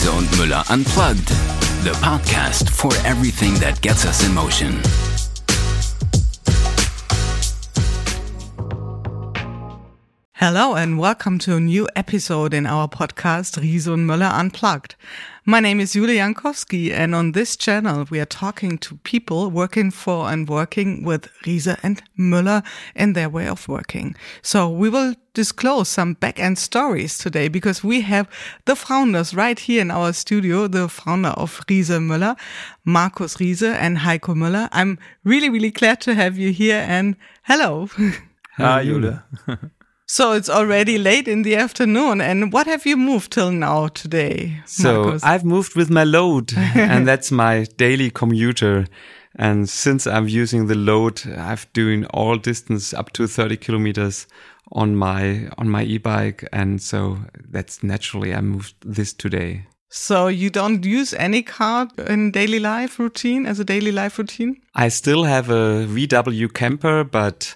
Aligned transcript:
Riese 0.00 0.12
und 0.12 0.38
Müller 0.38 0.64
Unplugged, 0.70 1.28
the 1.84 1.90
podcast 2.00 2.70
for 2.70 2.90
everything 3.04 3.54
that 3.60 3.80
gets 3.82 4.06
us 4.06 4.26
in 4.26 4.34
motion. 4.34 5.09
Hello 10.42 10.74
and 10.74 10.98
welcome 10.98 11.38
to 11.40 11.56
a 11.56 11.60
new 11.60 11.86
episode 11.94 12.54
in 12.54 12.64
our 12.64 12.88
podcast 12.88 13.60
Riese 13.60 13.88
und 13.88 14.06
Müller 14.06 14.32
Unplugged. 14.40 14.96
My 15.44 15.60
name 15.60 15.80
is 15.80 15.92
Julia 15.92 16.22
Jankowski 16.22 16.92
and 16.92 17.14
on 17.14 17.32
this 17.32 17.58
channel 17.58 18.06
we 18.08 18.18
are 18.20 18.24
talking 18.24 18.78
to 18.78 18.96
people 19.04 19.50
working 19.50 19.90
for 19.90 20.30
and 20.30 20.48
working 20.48 21.04
with 21.04 21.28
Riese 21.44 21.78
and 21.82 22.02
Müller 22.18 22.64
and 22.96 23.14
their 23.14 23.28
way 23.28 23.48
of 23.48 23.68
working. 23.68 24.16
So 24.40 24.66
we 24.66 24.88
will 24.88 25.14
disclose 25.34 25.90
some 25.90 26.14
back-end 26.14 26.56
stories 26.58 27.18
today 27.18 27.48
because 27.48 27.84
we 27.84 28.00
have 28.00 28.26
the 28.64 28.76
founders 28.76 29.34
right 29.34 29.58
here 29.58 29.82
in 29.82 29.90
our 29.90 30.14
studio, 30.14 30.68
the 30.68 30.88
founder 30.88 31.34
of 31.36 31.60
Riese 31.68 31.98
Müller, 31.98 32.34
Markus 32.86 33.36
Riese 33.36 33.74
and 33.74 33.98
Heiko 33.98 34.34
Müller. 34.34 34.70
I'm 34.72 34.98
really, 35.22 35.50
really 35.50 35.70
glad 35.70 36.00
to 36.00 36.14
have 36.14 36.38
you 36.38 36.50
here 36.50 36.82
and 36.88 37.16
hello. 37.42 37.90
Hi, 38.56 38.84
Julia. 38.84 39.22
So 40.12 40.32
it's 40.32 40.50
already 40.50 40.98
late 40.98 41.28
in 41.28 41.42
the 41.42 41.54
afternoon. 41.54 42.20
And 42.20 42.52
what 42.52 42.66
have 42.66 42.84
you 42.84 42.96
moved 42.96 43.30
till 43.30 43.52
now 43.52 43.86
today? 43.86 44.60
So 44.66 45.04
Markus? 45.04 45.22
I've 45.22 45.44
moved 45.44 45.76
with 45.76 45.88
my 45.88 46.02
load, 46.02 46.52
and 46.56 47.06
that's 47.06 47.30
my 47.30 47.68
daily 47.76 48.10
commuter. 48.10 48.86
And 49.36 49.68
since 49.68 50.08
I'm 50.08 50.26
using 50.26 50.66
the 50.66 50.74
load, 50.74 51.22
I've 51.38 51.72
doing 51.74 52.06
all 52.06 52.38
distance 52.38 52.92
up 52.92 53.12
to 53.12 53.28
30 53.28 53.56
kilometers 53.58 54.26
on 54.72 54.96
my 54.96 55.48
on 55.58 55.68
my 55.68 55.84
e-bike, 55.84 56.44
and 56.52 56.82
so 56.82 57.18
that's 57.48 57.84
naturally 57.84 58.34
I 58.34 58.40
moved 58.40 58.74
this 58.84 59.12
today. 59.12 59.66
So 59.90 60.26
you 60.26 60.50
don't 60.50 60.84
use 60.84 61.14
any 61.14 61.42
car 61.42 61.88
in 62.08 62.32
daily 62.32 62.58
life 62.58 62.98
routine 62.98 63.46
as 63.46 63.60
a 63.60 63.64
daily 63.64 63.92
life 63.92 64.18
routine? 64.18 64.60
I 64.74 64.88
still 64.88 65.22
have 65.22 65.50
a 65.50 65.86
VW 65.86 66.52
camper, 66.52 67.04
but 67.04 67.54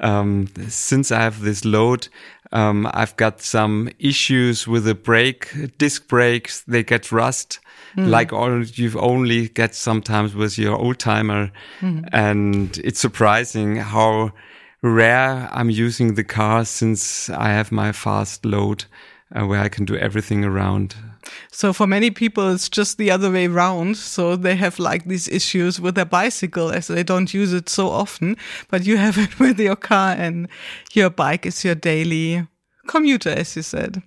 um, 0.00 0.48
since 0.68 1.10
I 1.12 1.20
have 1.20 1.40
this 1.40 1.64
load, 1.64 2.08
um, 2.52 2.88
I've 2.94 3.16
got 3.16 3.40
some 3.40 3.90
issues 3.98 4.66
with 4.68 4.84
the 4.84 4.94
brake, 4.94 5.76
disc 5.78 6.06
brakes. 6.08 6.62
They 6.62 6.82
get 6.84 7.10
rust, 7.12 7.58
like 7.96 8.32
all 8.32 8.62
you've 8.64 8.96
only 8.96 9.48
get 9.48 9.74
sometimes 9.74 10.34
with 10.34 10.58
your 10.58 10.76
old 10.76 10.98
timer. 10.98 11.50
And 12.12 12.76
it's 12.78 13.00
surprising 13.00 13.76
how 13.76 14.32
rare 14.82 15.48
I'm 15.52 15.70
using 15.70 16.14
the 16.14 16.24
car 16.24 16.64
since 16.64 17.30
I 17.30 17.48
have 17.48 17.72
my 17.72 17.92
fast 17.92 18.44
load 18.44 18.84
uh, 19.34 19.46
where 19.46 19.60
I 19.60 19.68
can 19.68 19.84
do 19.84 19.96
everything 19.96 20.44
around. 20.44 20.94
So 21.50 21.72
for 21.72 21.86
many 21.86 22.10
people, 22.10 22.50
it's 22.52 22.68
just 22.68 22.98
the 22.98 23.10
other 23.10 23.30
way 23.30 23.46
around. 23.46 23.96
So 23.96 24.36
they 24.36 24.56
have 24.56 24.78
like 24.78 25.04
these 25.04 25.28
issues 25.28 25.80
with 25.80 25.94
their 25.94 26.04
bicycle 26.04 26.70
as 26.70 26.88
they 26.88 27.02
don't 27.02 27.32
use 27.32 27.52
it 27.52 27.68
so 27.68 27.88
often, 27.88 28.36
but 28.68 28.84
you 28.84 28.96
have 28.96 29.18
it 29.24 29.38
with 29.38 29.58
your 29.58 29.76
car 29.76 30.14
and 30.18 30.48
your 30.92 31.10
bike 31.10 31.46
is 31.46 31.64
your 31.64 31.74
daily 31.74 32.46
commuter, 32.86 33.30
as 33.30 33.56
you 33.56 33.62
said. 33.62 34.02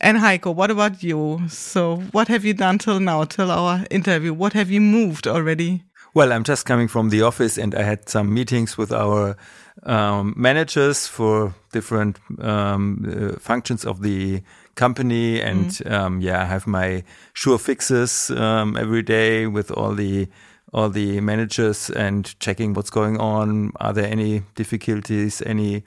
And 0.00 0.18
Heiko, 0.18 0.54
what 0.54 0.70
about 0.70 1.02
you? 1.02 1.42
So 1.48 1.96
what 2.12 2.28
have 2.28 2.44
you 2.44 2.54
done 2.54 2.78
till 2.78 3.00
now, 3.00 3.24
till 3.24 3.50
our 3.50 3.84
interview? 3.90 4.32
What 4.32 4.54
have 4.54 4.70
you 4.70 4.80
moved 4.80 5.26
already? 5.26 5.84
Well, 6.14 6.32
I'm 6.32 6.42
just 6.42 6.66
coming 6.66 6.88
from 6.88 7.10
the 7.10 7.22
office 7.22 7.58
and 7.58 7.74
I 7.74 7.82
had 7.82 8.08
some 8.08 8.32
meetings 8.34 8.76
with 8.76 8.92
our 8.92 9.36
um, 9.84 10.34
managers 10.36 11.06
for 11.06 11.54
different 11.72 12.18
um, 12.40 13.06
uh, 13.06 13.38
functions 13.38 13.84
of 13.84 14.02
the 14.02 14.42
company. 14.74 15.40
And 15.40 15.80
um, 15.86 16.20
yeah, 16.20 16.42
I 16.42 16.44
have 16.44 16.66
my 16.66 17.04
jour 17.34 17.58
fixes 17.58 18.30
um, 18.30 18.76
every 18.76 19.02
day 19.02 19.46
with 19.46 19.70
all 19.70 19.94
the 19.94 20.28
all 20.72 20.88
the 20.88 21.20
managers 21.20 21.90
and 21.90 22.38
checking 22.38 22.74
what's 22.74 22.90
going 22.90 23.18
on. 23.18 23.72
Are 23.80 23.92
there 23.92 24.06
any 24.06 24.42
difficulties, 24.54 25.42
any 25.44 25.82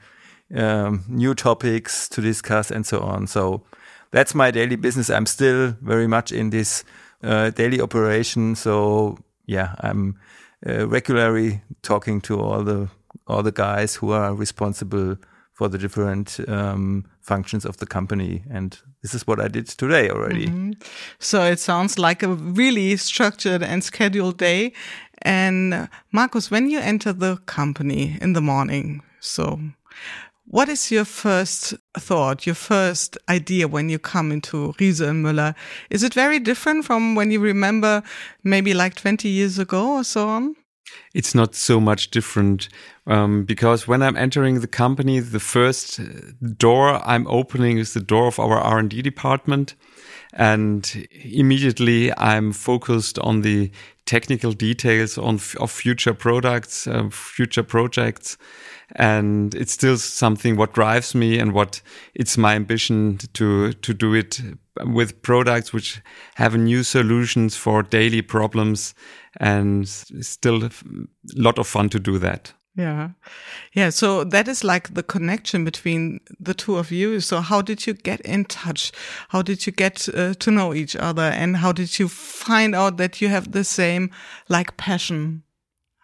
um, 0.54 1.04
new 1.08 1.34
topics 1.34 2.08
to 2.10 2.20
discuss, 2.20 2.70
and 2.70 2.86
so 2.86 3.00
on. 3.00 3.26
So 3.26 3.62
that's 4.10 4.34
my 4.34 4.50
daily 4.50 4.76
business. 4.76 5.10
I'm 5.10 5.26
still 5.26 5.74
very 5.80 6.06
much 6.06 6.32
in 6.32 6.50
this 6.50 6.84
uh, 7.22 7.50
daily 7.50 7.80
operation. 7.80 8.54
So 8.54 9.18
yeah, 9.46 9.74
I'm 9.80 10.18
uh, 10.66 10.86
regularly 10.86 11.62
talking 11.82 12.20
to 12.22 12.40
all 12.40 12.62
the 12.62 12.88
all 13.26 13.42
the 13.42 13.52
guys 13.52 13.96
who 13.96 14.10
are 14.10 14.34
responsible 14.34 15.16
for 15.54 15.68
the 15.68 15.78
different 15.78 16.40
um, 16.48 17.04
functions 17.20 17.64
of 17.64 17.76
the 17.76 17.86
company, 17.86 18.42
and 18.50 18.78
this 19.02 19.14
is 19.14 19.26
what 19.26 19.40
I 19.40 19.48
did 19.48 19.66
today 19.68 20.10
already. 20.10 20.74
So 21.20 21.44
it 21.44 21.60
sounds 21.60 21.96
like 21.96 22.22
a 22.22 22.28
really 22.28 22.96
structured 22.96 23.62
and 23.62 23.82
scheduled 23.82 24.36
day. 24.36 24.72
And 25.22 25.72
uh, 25.72 25.86
Markus, 26.10 26.50
when 26.50 26.70
you 26.70 26.80
enter 26.80 27.12
the 27.12 27.36
company 27.46 28.18
in 28.20 28.32
the 28.32 28.40
morning, 28.40 29.02
so 29.20 29.60
what 30.46 30.68
is 30.68 30.90
your 30.90 31.04
first 31.04 31.74
thought, 31.96 32.46
your 32.46 32.56
first 32.56 33.16
idea 33.28 33.68
when 33.68 33.88
you 33.88 34.00
come 34.00 34.32
into 34.32 34.74
Riese 34.80 35.08
and 35.08 35.24
Müller? 35.24 35.54
Is 35.88 36.02
it 36.02 36.14
very 36.14 36.40
different 36.40 36.84
from 36.84 37.14
when 37.14 37.30
you 37.30 37.38
remember 37.38 38.02
maybe 38.42 38.74
like 38.74 38.96
20 38.96 39.28
years 39.28 39.58
ago 39.60 39.98
or 39.98 40.04
so 40.04 40.28
on? 40.28 40.56
it's 41.14 41.34
not 41.34 41.54
so 41.54 41.80
much 41.80 42.10
different 42.10 42.68
um, 43.06 43.44
because 43.44 43.86
when 43.86 44.02
I'm 44.02 44.16
entering 44.16 44.60
the 44.60 44.66
company, 44.66 45.20
the 45.20 45.40
first 45.40 46.00
door 46.56 47.06
I'm 47.06 47.26
opening 47.26 47.78
is 47.78 47.92
the 47.92 48.00
door 48.00 48.28
of 48.28 48.38
our 48.38 48.58
R&D 48.58 49.02
department, 49.02 49.74
and 50.32 51.06
immediately 51.12 52.16
I'm 52.16 52.52
focused 52.52 53.18
on 53.18 53.42
the 53.42 53.70
technical 54.06 54.52
details 54.52 55.18
on 55.18 55.40
of 55.58 55.70
future 55.70 56.14
products, 56.14 56.86
uh, 56.86 57.08
future 57.10 57.62
projects, 57.62 58.38
and 58.96 59.54
it's 59.54 59.72
still 59.72 59.98
something 59.98 60.56
what 60.56 60.72
drives 60.72 61.14
me 61.14 61.38
and 61.38 61.52
what 61.52 61.82
it's 62.14 62.38
my 62.38 62.54
ambition 62.54 63.18
to 63.34 63.72
to 63.72 63.94
do 63.94 64.14
it 64.14 64.40
with 64.80 65.22
products 65.22 65.72
which 65.72 66.00
have 66.36 66.56
new 66.56 66.82
solutions 66.82 67.56
for 67.56 67.82
daily 67.82 68.22
problems. 68.22 68.94
And 69.38 69.88
still 69.88 70.64
a 70.64 70.70
lot 71.36 71.58
of 71.58 71.66
fun 71.66 71.88
to 71.90 71.98
do 71.98 72.18
that. 72.20 72.54
Yeah. 72.76 73.10
Yeah. 73.72 73.90
So 73.90 74.24
that 74.24 74.48
is 74.48 74.64
like 74.64 74.94
the 74.94 75.02
connection 75.02 75.64
between 75.64 76.20
the 76.40 76.54
two 76.54 76.76
of 76.76 76.90
you. 76.90 77.20
So 77.20 77.40
how 77.40 77.62
did 77.62 77.86
you 77.86 77.94
get 77.94 78.20
in 78.22 78.46
touch? 78.46 78.90
How 79.28 79.42
did 79.42 79.64
you 79.66 79.72
get 79.72 80.08
uh, 80.08 80.34
to 80.34 80.50
know 80.50 80.74
each 80.74 80.96
other? 80.96 81.22
And 81.22 81.58
how 81.58 81.72
did 81.72 81.98
you 81.98 82.08
find 82.08 82.74
out 82.74 82.96
that 82.96 83.20
you 83.20 83.28
have 83.28 83.52
the 83.52 83.62
same 83.62 84.10
like 84.48 84.76
passion, 84.76 85.44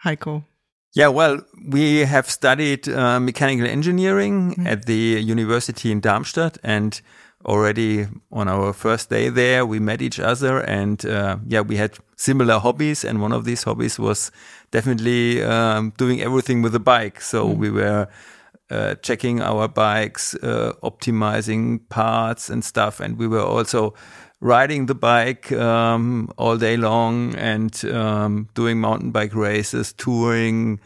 Heiko? 0.04 0.44
Yeah, 0.92 1.08
well, 1.08 1.41
we 1.69 2.00
have 2.00 2.28
studied 2.28 2.88
uh, 2.88 3.20
mechanical 3.20 3.66
engineering 3.66 4.56
at 4.66 4.87
the 4.87 5.20
university 5.22 5.92
in 5.92 6.00
Darmstadt, 6.00 6.58
and 6.64 7.00
already 7.45 8.06
on 8.31 8.49
our 8.49 8.73
first 8.73 9.11
day 9.11 9.28
there, 9.28 9.65
we 9.65 9.78
met 9.78 10.03
each 10.03 10.21
other, 10.21 10.61
and 10.61 11.05
uh, 11.06 11.39
yeah, 11.47 11.61
we 11.61 11.77
had 11.77 11.97
similar 12.17 12.59
hobbies, 12.59 13.05
and 13.05 13.21
one 13.21 13.33
of 13.33 13.45
these 13.45 13.62
hobbies 13.62 13.99
was 13.99 14.31
definitely 14.71 15.43
um, 15.43 15.93
doing 15.97 16.21
everything 16.21 16.62
with 16.62 16.75
a 16.75 16.81
bike. 16.81 17.21
So 17.21 17.47
we 17.47 17.71
were 17.71 18.09
uh, 18.71 18.95
checking 18.97 19.41
our 19.41 19.69
bikes, 19.69 20.34
uh, 20.34 20.75
optimizing 20.83 21.89
parts 21.89 22.50
and 22.50 22.65
stuff, 22.65 23.00
and 23.00 23.19
we 23.19 23.27
were 23.27 23.43
also 23.43 23.95
riding 24.41 24.87
the 24.87 24.95
bike 24.95 25.53
um, 25.53 26.31
all 26.39 26.56
day 26.56 26.77
long 26.77 27.34
and 27.34 27.84
um, 27.87 28.49
doing 28.55 28.81
mountain 28.81 29.11
bike 29.11 29.34
races, 29.34 29.93
touring, 29.93 30.81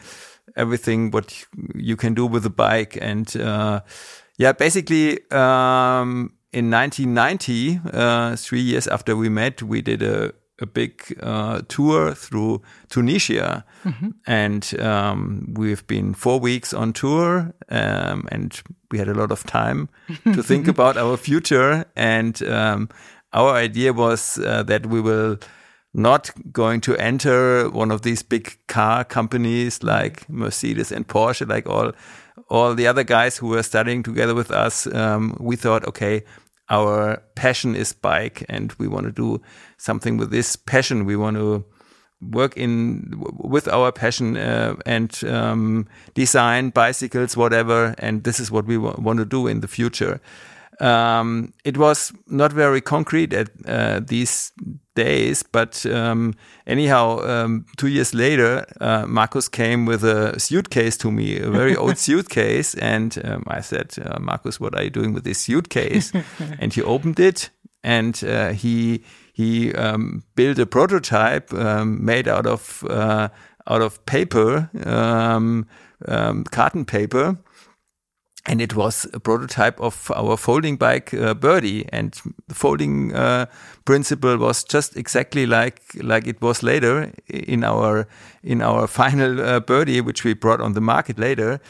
everything 0.57 1.11
what 1.11 1.45
you 1.75 1.97
can 1.97 2.15
do 2.15 2.27
with 2.27 2.45
a 2.47 2.51
bike. 2.51 2.99
And 3.01 3.35
uh, 3.37 3.81
yeah, 4.39 4.53
basically 4.53 5.21
um, 5.31 6.33
in 6.55 6.71
1990, 6.71 7.81
uh, 7.93 8.37
three 8.37 8.61
years 8.61 8.87
after 8.87 9.17
we 9.17 9.29
met, 9.29 9.63
we 9.63 9.83
did 9.83 10.03
a 10.03 10.33
a 10.61 10.67
big 10.67 11.19
uh, 11.21 11.63
tour 11.67 12.15
through 12.15 12.63
Tunisia, 12.89 13.65
and 14.27 14.81
um, 14.81 15.53
we've 15.57 15.85
been 15.89 16.15
four 16.15 16.39
weeks 16.39 16.73
on 16.73 16.93
tour, 16.93 17.53
um, 17.71 18.29
and 18.31 18.63
we 18.91 18.99
had 18.99 19.09
a 19.09 19.15
lot 19.15 19.33
of 19.33 19.43
time 19.45 19.89
to 20.33 20.43
think 20.43 20.69
about 20.75 20.97
our 20.97 21.17
future. 21.17 21.85
And 21.97 22.41
um, 22.45 22.89
our 23.33 23.55
idea 23.55 23.93
was 23.93 24.39
uh, 24.39 24.63
that 24.63 24.87
we 24.87 25.01
will 25.01 25.39
not 25.93 26.31
going 26.53 26.81
to 26.83 26.97
enter 26.97 27.69
one 27.71 27.91
of 27.91 28.03
these 28.03 28.23
big 28.23 28.57
car 28.69 29.05
companies 29.05 29.83
like 29.83 30.29
Mercedes 30.29 30.93
and 30.93 31.07
Porsche, 31.07 31.49
like 31.49 31.69
all 31.69 31.93
all 32.49 32.75
the 32.75 32.87
other 32.87 33.05
guys 33.05 33.37
who 33.37 33.49
were 33.49 33.63
studying 33.63 34.03
together 34.03 34.35
with 34.35 34.51
us. 34.51 34.87
Um, 34.87 35.37
we 35.41 35.57
thought, 35.57 35.87
okay, 35.87 36.25
our 36.71 37.23
passion 37.35 37.75
is 37.77 37.93
bike, 37.93 38.45
and 38.49 38.73
we 38.79 38.89
want 38.89 39.07
to 39.07 39.13
do 39.13 39.41
something 39.77 40.17
with 40.17 40.31
this 40.31 40.57
passion. 40.57 41.05
We 41.05 41.17
want 41.17 41.37
to 41.37 41.65
work 42.21 42.57
in 42.57 43.23
with 43.39 43.69
our 43.69 43.93
passion 43.93 44.37
uh, 44.37 44.77
and 44.87 45.23
um, 45.25 45.87
design 46.15 46.71
bicycles, 46.71 47.37
whatever. 47.37 47.95
And 47.99 48.25
this 48.25 48.41
is 48.41 48.51
what 48.51 48.67
we 48.67 48.79
wa- 48.79 48.97
want 48.99 49.19
to 49.19 49.25
do 49.25 49.47
in 49.47 49.61
the 49.61 49.69
future. 49.69 50.21
Um, 50.81 51.53
it 51.65 51.77
was 51.77 52.13
not 52.27 52.53
very 52.53 52.81
concrete 52.81 53.33
at 53.33 53.51
uh, 53.67 54.01
these 54.01 54.53
days, 54.97 55.43
but 55.43 55.85
um, 55.87 56.35
anyhow, 56.67 57.21
um, 57.21 57.67
two 57.77 57.89
years 57.89 58.13
later, 58.15 58.67
uh, 58.81 59.07
Markus 59.07 59.49
came 59.49 59.87
with 59.87 60.03
a 60.05 60.39
suitcase 60.39 60.97
to 60.99 61.13
me, 61.13 61.39
a 61.39 61.51
very 61.51 61.77
old 61.77 61.99
suitcase, 62.07 62.75
and 62.75 63.19
um, 63.25 63.45
I 63.47 63.61
said, 63.61 63.95
uh, 64.05 64.19
"Markus, 64.21 64.59
what 64.59 64.75
are 64.75 64.83
you 64.83 64.91
doing 64.91 65.13
with 65.13 65.25
this 65.25 65.39
suitcase?" 65.39 66.13
and 66.59 66.73
he 66.73 66.83
opened 66.83 67.21
it, 67.21 67.51
and 67.85 68.23
uh, 68.25 68.51
he 68.51 69.05
he 69.33 69.73
um, 69.75 70.25
built 70.35 70.59
a 70.59 70.67
prototype 70.67 71.53
um, 71.53 72.05
made 72.05 72.27
out 72.27 72.47
of 72.47 72.85
uh, 72.91 73.29
out 73.67 73.83
of 73.83 74.05
paper, 74.07 74.71
um, 74.85 75.67
carton 76.51 76.85
paper 76.85 77.37
and 78.47 78.61
it 78.61 78.75
was 78.75 79.07
a 79.15 79.21
prototype 79.21 79.81
of 79.81 80.11
our 80.15 80.37
folding 80.37 80.77
bike 80.77 81.15
uh, 81.15 81.33
Birdie, 81.35 81.87
and 81.93 82.21
the 82.47 82.55
folding 82.55 83.15
uh, 83.15 83.47
principle 83.85 84.37
was 84.37 84.65
just 84.65 84.97
exactly 84.97 85.47
like 85.47 85.81
like 86.03 86.27
it 86.27 86.43
was 86.43 86.63
later 86.63 87.11
in 87.29 87.65
our 87.65 88.07
in 88.43 88.61
our 88.61 88.87
final 89.01 89.41
uh, 89.41 89.61
Birdie, 89.61 90.01
which 90.01 90.25
we 90.25 90.35
brought 90.35 90.61
on 90.61 90.75
the 90.75 90.81
market 90.81 91.19
later. 91.19 91.61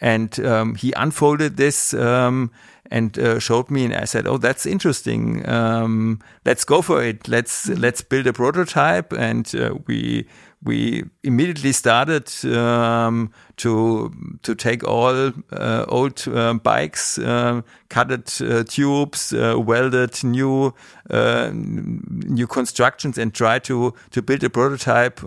And 0.00 0.38
um, 0.44 0.74
he 0.74 0.92
unfolded 0.96 1.56
this 1.56 1.94
um, 1.94 2.50
and 2.90 3.16
uh, 3.18 3.38
showed 3.38 3.70
me, 3.70 3.84
and 3.84 3.94
I 3.94 4.04
said, 4.04 4.26
"Oh, 4.26 4.38
that's 4.38 4.66
interesting. 4.66 5.48
Um, 5.48 6.18
let's 6.44 6.64
go 6.64 6.82
for 6.82 7.02
it. 7.02 7.28
Let's 7.28 7.68
let's 7.68 8.02
build 8.02 8.26
a 8.26 8.32
prototype." 8.32 9.12
And 9.12 9.54
uh, 9.54 9.76
we 9.86 10.26
we 10.64 11.04
immediately 11.22 11.72
started 11.72 12.32
um, 12.44 13.30
to 13.56 14.10
to 14.42 14.54
take 14.54 14.82
all 14.82 15.32
uh, 15.52 15.84
old 15.88 16.26
uh, 16.26 16.54
bikes, 16.54 17.18
uh, 17.18 17.60
cutted 17.90 18.32
uh, 18.40 18.64
tubes, 18.64 19.32
uh, 19.32 19.56
welded 19.58 20.24
new 20.24 20.74
uh, 21.10 21.50
new 21.52 22.46
constructions, 22.46 23.18
and 23.18 23.34
try 23.34 23.58
to 23.60 23.94
to 24.10 24.22
build 24.22 24.42
a 24.42 24.50
prototype 24.50 25.22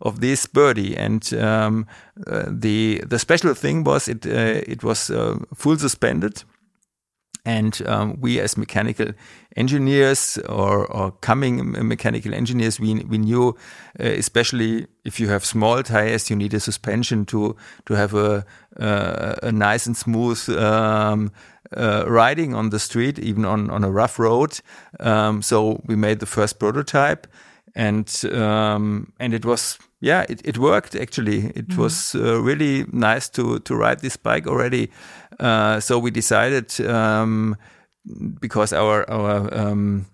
of 0.00 0.20
this 0.20 0.46
birdie. 0.46 0.96
And 0.96 1.32
um, 1.34 1.86
the 2.16 3.02
the 3.06 3.18
special 3.18 3.54
thing 3.54 3.84
was 3.84 4.08
it 4.08 4.26
it 4.26 4.82
was 4.82 5.10
full 5.54 5.78
suspended. 5.78 6.44
And 7.44 7.80
um, 7.86 8.20
we, 8.20 8.40
as 8.40 8.58
mechanical 8.58 9.12
engineers 9.58 10.38
or, 10.48 10.86
or 10.86 11.10
coming 11.20 11.72
mechanical 11.86 12.32
engineers, 12.32 12.78
we, 12.80 12.94
we 13.04 13.18
knew, 13.18 13.56
uh, 14.00 14.04
especially 14.04 14.86
if 15.04 15.18
you 15.18 15.28
have 15.28 15.44
small 15.44 15.82
tires, 15.82 16.30
you 16.30 16.36
need 16.36 16.54
a 16.54 16.60
suspension 16.60 17.24
to 17.26 17.56
to 17.86 17.94
have 17.94 18.14
a 18.14 18.44
uh, 18.80 19.34
a 19.42 19.52
nice 19.52 19.86
and 19.86 19.96
smooth 19.96 20.48
um, 20.50 21.30
uh, 21.76 22.04
riding 22.06 22.54
on 22.54 22.70
the 22.70 22.78
street, 22.78 23.18
even 23.18 23.44
on 23.44 23.70
on 23.70 23.84
a 23.84 23.90
rough 23.90 24.18
road. 24.18 24.60
Um, 25.00 25.42
so 25.42 25.82
we 25.86 25.96
made 25.96 26.20
the 26.20 26.26
first 26.26 26.58
prototype, 26.58 27.26
and 27.74 28.08
um, 28.32 29.12
and 29.18 29.34
it 29.34 29.44
was 29.44 29.78
yeah, 30.00 30.24
it, 30.28 30.40
it 30.44 30.58
worked 30.58 30.94
actually. 30.94 31.46
It 31.54 31.68
mm 31.68 31.78
was 31.78 32.14
uh, 32.14 32.40
really 32.42 32.84
nice 32.92 33.28
to 33.30 33.58
to 33.60 33.74
ride 33.74 34.00
this 34.00 34.16
bike 34.16 34.46
already. 34.46 34.90
Uh, 35.40 35.80
so 35.80 35.98
we 35.98 36.10
decided 36.10 36.80
um, 36.80 37.56
because 38.40 38.72
our 38.72 39.08
our 39.10 39.52
um, 39.54 40.06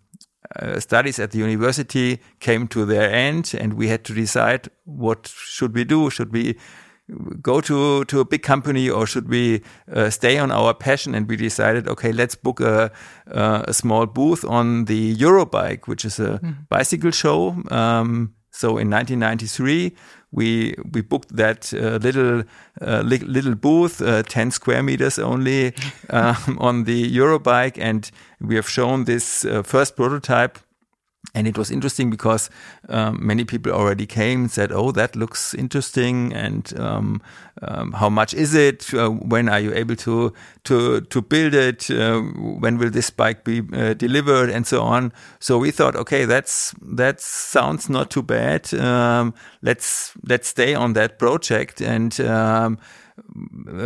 uh, 0.57 0.81
studies 0.81 1.19
at 1.19 1.31
the 1.31 1.39
university 1.39 2.21
came 2.41 2.69
to 2.69 2.85
their 2.85 3.11
end, 3.11 3.55
and 3.59 3.75
we 3.75 3.89
had 3.89 4.05
to 4.05 4.15
decide 4.15 4.69
what 4.85 5.27
should 5.27 5.75
we 5.75 5.85
do. 5.85 6.11
Should 6.11 6.33
we 6.33 6.57
go 7.43 7.61
to 7.61 8.05
to 8.07 8.21
a 8.21 8.25
big 8.25 8.43
company 8.43 8.89
or 8.89 9.07
should 9.07 9.29
we 9.29 9.63
uh, 9.93 10.09
stay 10.09 10.39
on 10.39 10.51
our 10.51 10.73
passion 10.73 11.15
and 11.15 11.29
we 11.29 11.37
decided 11.37 11.87
okay 11.87 12.13
let's 12.13 12.35
book 12.35 12.61
a 12.61 12.91
uh, 13.31 13.63
a 13.69 13.75
small 13.75 14.07
booth 14.07 14.43
on 14.43 14.87
the 14.87 15.15
eurobike 15.17 15.87
which 15.87 16.07
is 16.07 16.19
a 16.19 16.39
mm. 16.39 16.67
bicycle 16.71 17.11
show 17.11 17.55
um, 17.71 18.35
so 18.55 18.79
in 18.79 18.89
1993, 18.89 19.97
we 20.35 20.75
we 20.93 21.01
booked 21.01 21.37
that 21.37 21.73
uh, 21.73 21.99
little 22.03 22.43
uh, 22.81 23.03
li 23.03 23.19
little 23.19 23.55
booth, 23.55 24.03
uh, 24.03 24.23
10 24.23 24.51
square 24.51 24.83
meters 24.83 25.19
only, 25.19 25.73
um, 26.11 26.59
on 26.61 26.85
the 26.85 27.17
Eurobike, 27.17 27.79
and 27.79 28.11
we 28.41 28.57
have 28.57 28.69
shown 28.69 29.05
this 29.05 29.45
uh, 29.45 29.63
first 29.63 29.97
prototype 29.97 30.59
and 31.35 31.47
it 31.47 31.57
was 31.57 31.71
interesting 31.71 32.11
because 32.11 32.51
um, 32.89 33.25
many 33.25 33.45
people 33.45 33.73
already 33.73 34.07
came 34.07 34.43
and 34.43 34.51
said, 34.51 34.71
"Oh, 34.73 34.93
that 34.93 35.17
looks 35.17 35.55
interesting," 35.55 36.33
and 36.33 36.73
um, 36.79 37.23
um, 37.63 37.93
how 37.93 38.09
much 38.09 38.35
is 38.35 38.55
it? 38.55 38.93
Uh, 38.93 39.11
when 39.11 39.49
are 39.49 39.61
you 39.61 39.73
able 39.75 39.97
to 39.97 40.33
to 40.65 41.01
to 41.01 41.23
build 41.23 41.55
it? 41.55 41.91
Uh, 41.91 42.21
when 42.21 42.79
will 42.79 42.91
this 42.91 43.11
bike 43.11 43.45
be 43.45 43.63
uh, 43.73 43.95
delivered, 43.95 44.51
and 44.51 44.67
so 44.67 44.83
on? 44.83 45.13
So 45.41 45.59
we 45.59 45.71
thought, 45.71 45.97
okay, 45.97 46.25
that's 46.25 46.75
that 46.83 47.21
sounds 47.21 47.89
not 47.89 48.11
too 48.11 48.23
bad. 48.23 48.73
Um, 48.75 49.35
let's 49.63 50.13
let's 50.29 50.49
stay 50.49 50.75
on 50.75 50.93
that 50.93 51.19
project 51.19 51.81
and 51.81 52.21
um, 52.21 52.79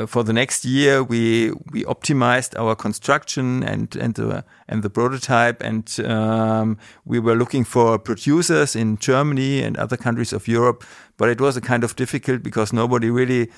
for 0.06 0.24
the 0.24 0.32
next 0.32 0.64
year, 0.64 1.02
we 1.02 1.52
we 1.70 1.84
optimized 1.84 2.58
our 2.58 2.74
construction 2.74 3.62
and 3.62 3.94
and 3.96 4.14
the 4.14 4.44
and 4.68 4.82
the 4.82 4.88
prototype, 4.90 5.62
and 5.62 6.00
um, 6.06 6.78
we 7.04 7.18
were 7.20 7.34
looking 7.34 7.64
for 7.64 7.98
producers 7.98 8.74
in 8.74 8.96
Germany 8.98 9.62
and 9.62 9.76
other 9.76 9.96
countries 9.96 10.32
of 10.32 10.48
Europe. 10.48 10.82
But 11.18 11.28
it 11.28 11.40
was 11.40 11.56
a 11.56 11.60
kind 11.60 11.84
of 11.84 11.94
difficult 11.96 12.42
because 12.42 12.72
nobody 12.72 13.10
really 13.10 13.50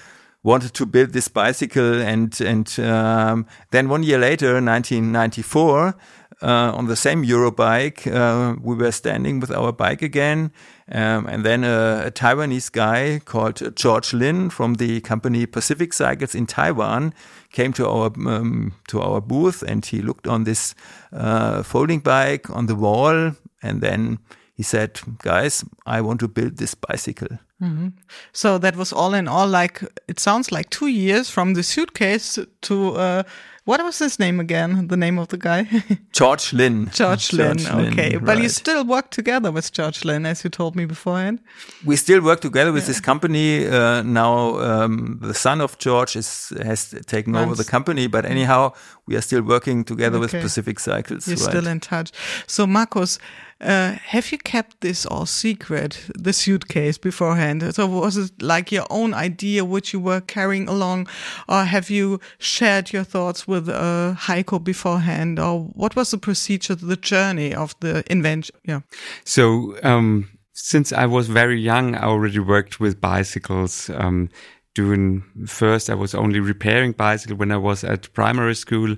wanted 0.43 0.75
to 0.75 0.87
build 0.87 1.12
this 1.12 1.28
bicycle, 1.28 2.02
and 2.02 2.40
and 2.40 2.78
um, 2.81 3.46
then 3.70 3.88
one 3.88 4.02
year 4.02 4.19
later, 4.19 4.55
1994 4.55 5.94
uh, 6.42 6.72
on 6.75 6.87
the 6.87 6.96
same 6.96 7.25
Eurobike, 7.25 8.06
uh, 8.06 8.56
we 8.62 8.75
were 8.75 8.92
standing 8.92 9.40
with 9.40 9.50
our 9.50 9.72
bike 9.72 10.02
again. 10.02 10.52
Um, 10.90 11.26
and 11.26 11.44
then 11.44 11.64
a, 11.64 12.04
a, 12.06 12.10
Taiwanese 12.10 12.72
guy 12.72 13.20
called 13.25 13.76
George 13.76 14.12
Lin 14.12 14.50
from 14.50 14.75
the 14.75 15.00
company 15.02 15.46
Pacific 15.46 15.92
Cycles 15.92 16.34
in 16.34 16.46
Taiwan 16.46 17.14
came 17.52 17.72
to 17.75 17.88
our 17.88 18.06
um, 18.26 18.72
to 18.88 19.00
our 19.00 19.20
booth 19.20 19.62
and 19.62 19.87
he 19.87 20.02
looked 20.02 20.26
on 20.26 20.44
this 20.44 20.75
uh, 21.12 21.62
folding 21.62 22.00
bike 22.00 22.50
on 22.50 22.66
the 22.66 22.75
wall 22.75 23.32
and 23.62 23.81
then 23.81 24.19
he 24.54 24.64
said, 24.64 25.00
"Guys, 25.22 25.64
I 25.87 26.00
want 26.00 26.20
to 26.20 26.28
build 26.28 26.56
this 26.56 26.75
bicycle." 26.75 27.38
Mm 27.60 27.76
-hmm. 27.76 27.92
So 28.32 28.58
that 28.58 28.76
was 28.76 28.92
all 28.92 29.14
in 29.14 29.28
all 29.28 29.50
like 29.50 29.87
it 30.06 30.20
sounds 30.20 30.50
like 30.50 30.69
two 30.69 30.88
years 30.88 31.31
from 31.31 31.54
the 31.54 31.62
suitcase 31.62 32.46
to 32.60 32.75
uh, 32.75 33.22
what 33.64 33.82
was 33.82 33.98
his 33.98 34.18
name 34.18 34.40
again? 34.40 34.88
The 34.88 34.96
name 34.96 35.18
of 35.18 35.28
the 35.28 35.36
guy? 35.36 35.66
George 36.12 36.52
Lin. 36.52 36.90
George 36.92 37.32
Lin. 37.32 37.58
George 37.58 37.92
okay, 37.92 38.16
but 38.16 38.35
right. 38.35 38.42
you 38.42 38.49
still 38.49 38.85
work 38.85 39.11
together 39.11 39.52
with 39.52 39.70
George 39.73 40.04
Lin, 40.04 40.26
as 40.26 40.42
you 40.44 40.50
told 40.50 40.76
me 40.76 40.87
beforehand. 40.87 41.40
We 41.85 41.96
still 41.96 42.23
work 42.23 42.40
together 42.40 42.73
with 42.73 42.85
yeah. 42.85 42.88
this 42.88 43.00
company. 43.00 43.66
Uh, 43.66 44.02
now 44.02 44.58
um, 44.58 45.18
the 45.23 45.35
son 45.35 45.61
of 45.61 45.78
George 45.78 46.16
is 46.16 46.52
has 46.62 46.94
taken 47.06 47.37
over 47.37 47.54
the 47.54 47.64
company, 47.64 48.06
but 48.06 48.25
anyhow, 48.25 48.73
we 49.06 49.16
are 49.16 49.23
still 49.23 49.42
working 49.42 49.85
together 49.85 50.18
okay. 50.18 50.38
with 50.38 50.42
Pacific 50.42 50.80
Cycles. 50.80 51.28
You're 51.28 51.37
right? 51.37 51.50
still 51.50 51.66
in 51.66 51.80
touch. 51.80 52.12
So, 52.46 52.66
Markus. 52.66 53.18
Uh, 53.61 53.97
have 54.07 54.33
you 54.33 54.38
kept 54.38 54.81
this 54.81 55.05
all 55.05 55.26
secret, 55.26 56.07
the 56.14 56.33
suitcase 56.33 56.97
beforehand? 56.97 57.75
So 57.75 57.87
was 57.87 58.17
it 58.17 58.43
like 58.43 58.73
your 58.73 58.87
own 58.88 59.12
idea 59.12 59.64
which 59.64 59.93
you 59.93 60.00
were 60.00 60.23
carrying 60.23 60.69
along, 60.69 61.09
or 61.49 61.64
have 61.64 61.90
you 61.90 62.21
shared 62.38 62.93
your 62.93 63.05
thoughts 63.05 63.47
with 63.47 63.69
uh, 63.69 64.14
Heiko 64.17 64.62
beforehand, 64.62 65.38
or 65.38 65.61
what 65.75 65.95
was 65.95 66.11
the 66.11 66.19
procedure, 66.19 66.75
the 66.75 66.97
journey 66.97 67.55
of 67.55 67.75
the 67.81 68.02
invention? 68.11 68.57
Yeah. 68.64 68.81
So 69.25 69.76
um, 69.83 70.31
since 70.55 70.93
I 70.93 71.07
was 71.07 71.29
very 71.29 71.61
young, 71.61 71.95
I 71.95 72.05
already 72.05 72.38
worked 72.38 72.81
with 72.81 73.00
bicycles. 73.00 73.90
Um, 73.90 74.31
doing 74.74 75.24
first 75.46 75.90
I 75.90 75.94
was 75.94 76.14
only 76.14 76.40
repairing 76.40 76.92
bicycle 76.92 77.36
when 77.36 77.50
I 77.50 77.56
was 77.56 77.82
at 77.84 78.12
primary 78.14 78.54
school. 78.54 78.96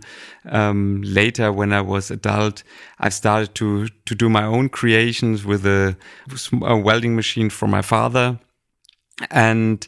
Um, 0.50 1.02
later, 1.04 1.50
when 1.52 1.72
I 1.72 1.80
was 1.80 2.10
adult, 2.10 2.62
I 2.98 3.08
started 3.08 3.54
to 3.56 3.88
to 3.88 4.14
do 4.14 4.28
my 4.28 4.44
own 4.44 4.68
creations 4.68 5.44
with 5.44 5.66
a, 5.66 5.96
a 6.62 6.76
welding 6.76 7.16
machine 7.16 7.50
for 7.50 7.68
my 7.68 7.82
father, 7.82 8.38
and 9.30 9.86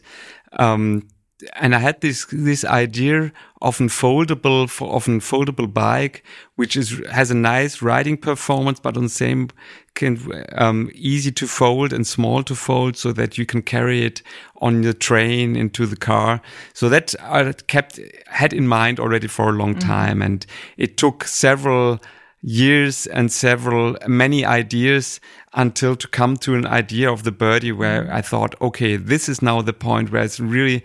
um, 0.59 1.07
and 1.53 1.75
I 1.75 1.79
had 1.79 1.99
this 2.01 2.25
this 2.31 2.63
idea 2.63 3.31
of 3.61 3.81
a 3.81 3.85
foldable 3.85 4.63
of 4.63 5.07
a 5.07 5.19
foldable 5.19 5.71
bike, 5.71 6.23
which 6.55 6.77
is 6.77 7.01
has 7.11 7.29
a 7.31 7.35
nice 7.35 7.81
riding 7.81 8.17
performance, 8.17 8.79
but 8.79 8.95
on 8.95 9.03
the 9.03 9.09
same 9.09 9.49
can 9.95 10.17
um, 10.53 10.89
easy 10.93 11.31
to 11.31 11.47
fold 11.47 11.93
and 11.93 12.07
small 12.07 12.43
to 12.43 12.55
fold, 12.55 12.97
so 12.97 13.11
that 13.11 13.37
you 13.37 13.45
can 13.45 13.61
carry 13.61 14.05
it 14.05 14.21
on 14.61 14.81
the 14.81 14.93
train 14.93 15.55
into 15.55 15.85
the 15.85 15.97
car. 15.97 16.41
So 16.73 16.89
that 16.89 17.13
I 17.21 17.51
kept 17.67 17.99
had 18.27 18.53
in 18.53 18.67
mind 18.67 18.99
already 18.99 19.27
for 19.27 19.49
a 19.49 19.53
long 19.53 19.73
mm 19.73 19.79
-hmm. 19.79 19.87
time, 19.87 20.25
and 20.25 20.45
it 20.77 20.97
took 20.97 21.23
several 21.23 21.99
years 22.45 23.07
and 23.07 23.31
several 23.31 23.97
many 24.07 24.45
ideas 24.45 25.19
until 25.55 25.95
to 25.95 26.07
come 26.07 26.37
to 26.37 26.53
an 26.53 26.67
idea 26.67 27.11
of 27.11 27.23
the 27.23 27.31
birdie 27.31 27.71
where 27.71 28.03
mm-hmm. 28.03 28.13
I 28.13 28.21
thought, 28.21 28.53
okay, 28.61 28.97
this 28.97 29.27
is 29.27 29.41
now 29.41 29.63
the 29.63 29.73
point 29.73 30.11
where 30.11 30.23
it's 30.23 30.39
really 30.39 30.83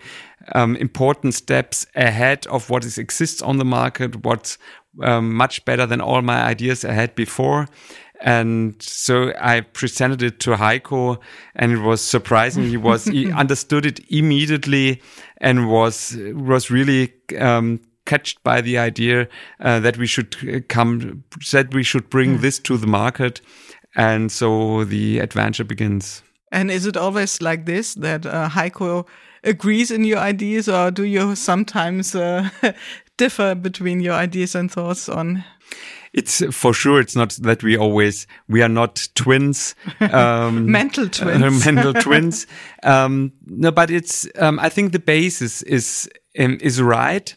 um, 0.55 0.75
important 0.77 1.35
steps 1.35 1.85
ahead 1.95 2.47
of 2.47 2.71
what 2.71 2.83
is 2.83 2.97
exists 2.97 3.43
on 3.43 3.57
the 3.57 3.65
market, 3.65 4.25
what's 4.25 4.57
um, 5.03 5.35
much 5.35 5.63
better 5.63 5.85
than 5.85 6.01
all 6.01 6.23
my 6.23 6.41
ideas 6.41 6.83
I 6.83 6.93
had 6.93 7.13
before. 7.13 7.67
And 8.21 8.81
so 8.81 9.31
I 9.39 9.61
presented 9.61 10.23
it 10.23 10.39
to 10.41 10.51
Heiko 10.51 11.19
and 11.55 11.71
it 11.73 11.81
was 11.81 12.01
surprising. 12.01 12.63
He 12.63 12.77
was, 12.77 13.05
he 13.05 13.31
understood 13.43 13.85
it 13.85 13.99
immediately 14.11 14.99
and 15.37 15.69
was, 15.69 16.17
was 16.33 16.71
really, 16.71 17.13
um, 17.39 17.81
catched 18.11 18.43
by 18.43 18.59
the 18.59 18.77
idea 18.77 19.27
uh, 19.61 19.79
that 19.79 19.97
we 19.97 20.05
should 20.05 20.35
uh, 20.43 20.59
come, 20.67 21.23
that 21.51 21.73
we 21.73 21.83
should 21.83 22.09
bring 22.09 22.39
this 22.41 22.59
to 22.59 22.77
the 22.77 22.87
market. 22.87 23.39
And 23.95 24.29
so 24.31 24.83
the 24.83 25.19
adventure 25.19 25.63
begins. 25.63 26.21
And 26.51 26.69
is 26.69 26.85
it 26.85 26.97
always 26.97 27.41
like 27.41 27.65
this 27.65 27.95
that 27.95 28.25
uh, 28.25 28.49
Heiko 28.49 29.07
agrees 29.43 29.91
in 29.91 30.03
your 30.03 30.19
ideas, 30.19 30.67
or 30.67 30.91
do 30.91 31.03
you 31.03 31.35
sometimes 31.35 32.13
uh, 32.13 32.49
differ 33.17 33.55
between 33.55 34.01
your 34.01 34.13
ideas 34.13 34.55
and 34.55 34.69
thoughts 34.69 35.07
on? 35.07 35.45
It's 36.13 36.43
for 36.53 36.73
sure. 36.73 36.99
It's 36.99 37.15
not 37.15 37.37
that 37.41 37.63
we 37.63 37.77
always 37.77 38.27
we 38.49 38.61
are 38.61 38.69
not 38.69 39.07
twins, 39.15 39.75
um, 40.11 40.69
mental 40.69 41.07
twins, 41.07 41.65
mental 41.65 41.93
twins. 41.93 42.47
Um, 42.83 43.31
no, 43.45 43.71
but 43.71 43.89
it's. 43.89 44.27
Um, 44.37 44.59
I 44.59 44.67
think 44.67 44.91
the 44.91 44.99
basis 44.99 45.61
is 45.61 46.09
um, 46.37 46.57
is 46.61 46.81
right, 46.81 47.33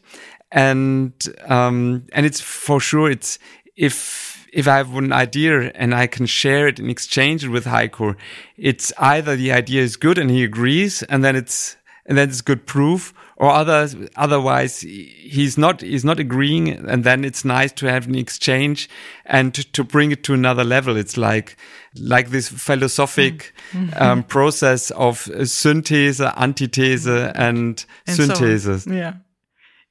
and 0.55 1.13
um, 1.49 2.07
and 2.13 2.25
it's 2.25 2.41
for 2.41 2.81
sure. 2.81 3.11
It's 3.11 3.39
if 3.77 4.47
if 4.53 4.69
I 4.69 4.77
have 4.77 4.95
an 4.95 5.13
idea 5.13 5.73
and 5.75 5.93
I 5.93 6.07
can 6.07 6.27
share 6.27 6.69
it 6.69 6.79
and 6.79 6.89
exchange 6.89 7.45
it 7.45 7.49
with 7.49 7.65
Heiko, 7.65 8.17
it's 8.57 8.93
either 8.99 9.35
the 9.35 9.51
idea 9.51 9.83
is 9.83 9.97
good 9.97 10.17
and 10.17 10.31
he 10.31 10.45
agrees 10.45 11.03
and 11.03 11.25
then 11.25 11.35
it's, 11.35 11.77
and 12.07 12.17
then 12.17 12.29
it's 12.29 12.41
good 12.41 12.65
proof 12.65 13.13
or 13.37 13.51
other, 13.51 13.89
otherwise 14.15 14.81
he's 14.81 15.59
not, 15.59 15.81
he's 15.81 16.05
not 16.05 16.21
agreeing. 16.21 16.69
And 16.69 17.03
then 17.03 17.25
it's 17.25 17.45
nice 17.45 17.73
to 17.73 17.87
have 17.87 18.07
an 18.07 18.15
exchange 18.15 18.89
and 19.27 19.53
to, 19.55 19.65
to 19.73 19.83
bring 19.83 20.13
it 20.13 20.23
to 20.25 20.35
another 20.35 20.63
level. 20.63 20.97
It's 20.97 21.17
like, 21.17 21.57
like 21.99 22.31
this 22.31 22.49
philosophic 22.49 23.55
mm 23.73 23.89
-hmm. 23.89 24.03
um, 24.03 24.23
process 24.23 24.93
of 24.93 25.29
synthese, 25.45 26.33
antithese 26.37 27.33
and, 27.35 27.87
and 28.07 28.17
synthesis. 28.17 28.85
So, 28.85 28.93
yeah. 28.93 29.15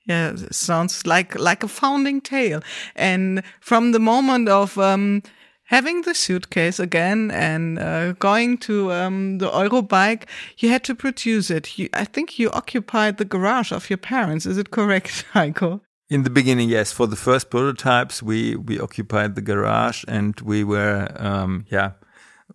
Yeah, 0.05 0.35
sounds 0.51 1.05
like 1.05 1.39
like 1.39 1.63
a 1.63 1.67
founding 1.67 2.21
tale. 2.21 2.61
And 2.95 3.41
from 3.61 3.93
the 3.93 3.99
moment 3.99 4.49
of 4.49 4.77
um, 4.77 5.23
having 5.65 6.01
the 6.01 6.13
suitcase 6.13 6.79
again 6.79 7.31
and 7.31 7.79
uh, 7.79 8.11
going 8.13 8.57
to 8.59 8.91
um, 8.91 9.37
the 9.37 9.49
Eurobike, 9.49 10.23
you 10.57 10.69
had 10.69 10.83
to 10.83 10.95
produce 10.95 11.49
it. 11.49 11.79
You, 11.79 11.89
I 11.93 12.05
think 12.05 12.37
you 12.37 12.51
occupied 12.51 13.17
the 13.17 13.25
garage 13.25 13.71
of 13.71 13.89
your 13.89 13.97
parents. 13.97 14.45
Is 14.45 14.57
it 14.57 14.71
correct, 14.71 15.25
Heiko? 15.33 15.81
In 16.09 16.23
the 16.23 16.29
beginning, 16.29 16.69
yes. 16.69 16.91
For 16.91 17.07
the 17.07 17.15
first 17.15 17.49
prototypes, 17.49 18.21
we 18.21 18.55
we 18.55 18.79
occupied 18.79 19.35
the 19.35 19.41
garage 19.41 20.03
and 20.07 20.39
we 20.41 20.63
were, 20.63 21.07
um, 21.15 21.65
yeah, 21.69 21.91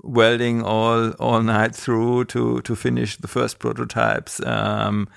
welding 0.03 0.63
all 0.63 1.11
all 1.19 1.43
night 1.43 1.75
through 1.75 2.27
to 2.27 2.61
to 2.61 2.77
finish 2.77 3.17
the 3.17 3.29
first 3.29 3.59
prototypes. 3.59 4.41
Um, 4.47 5.09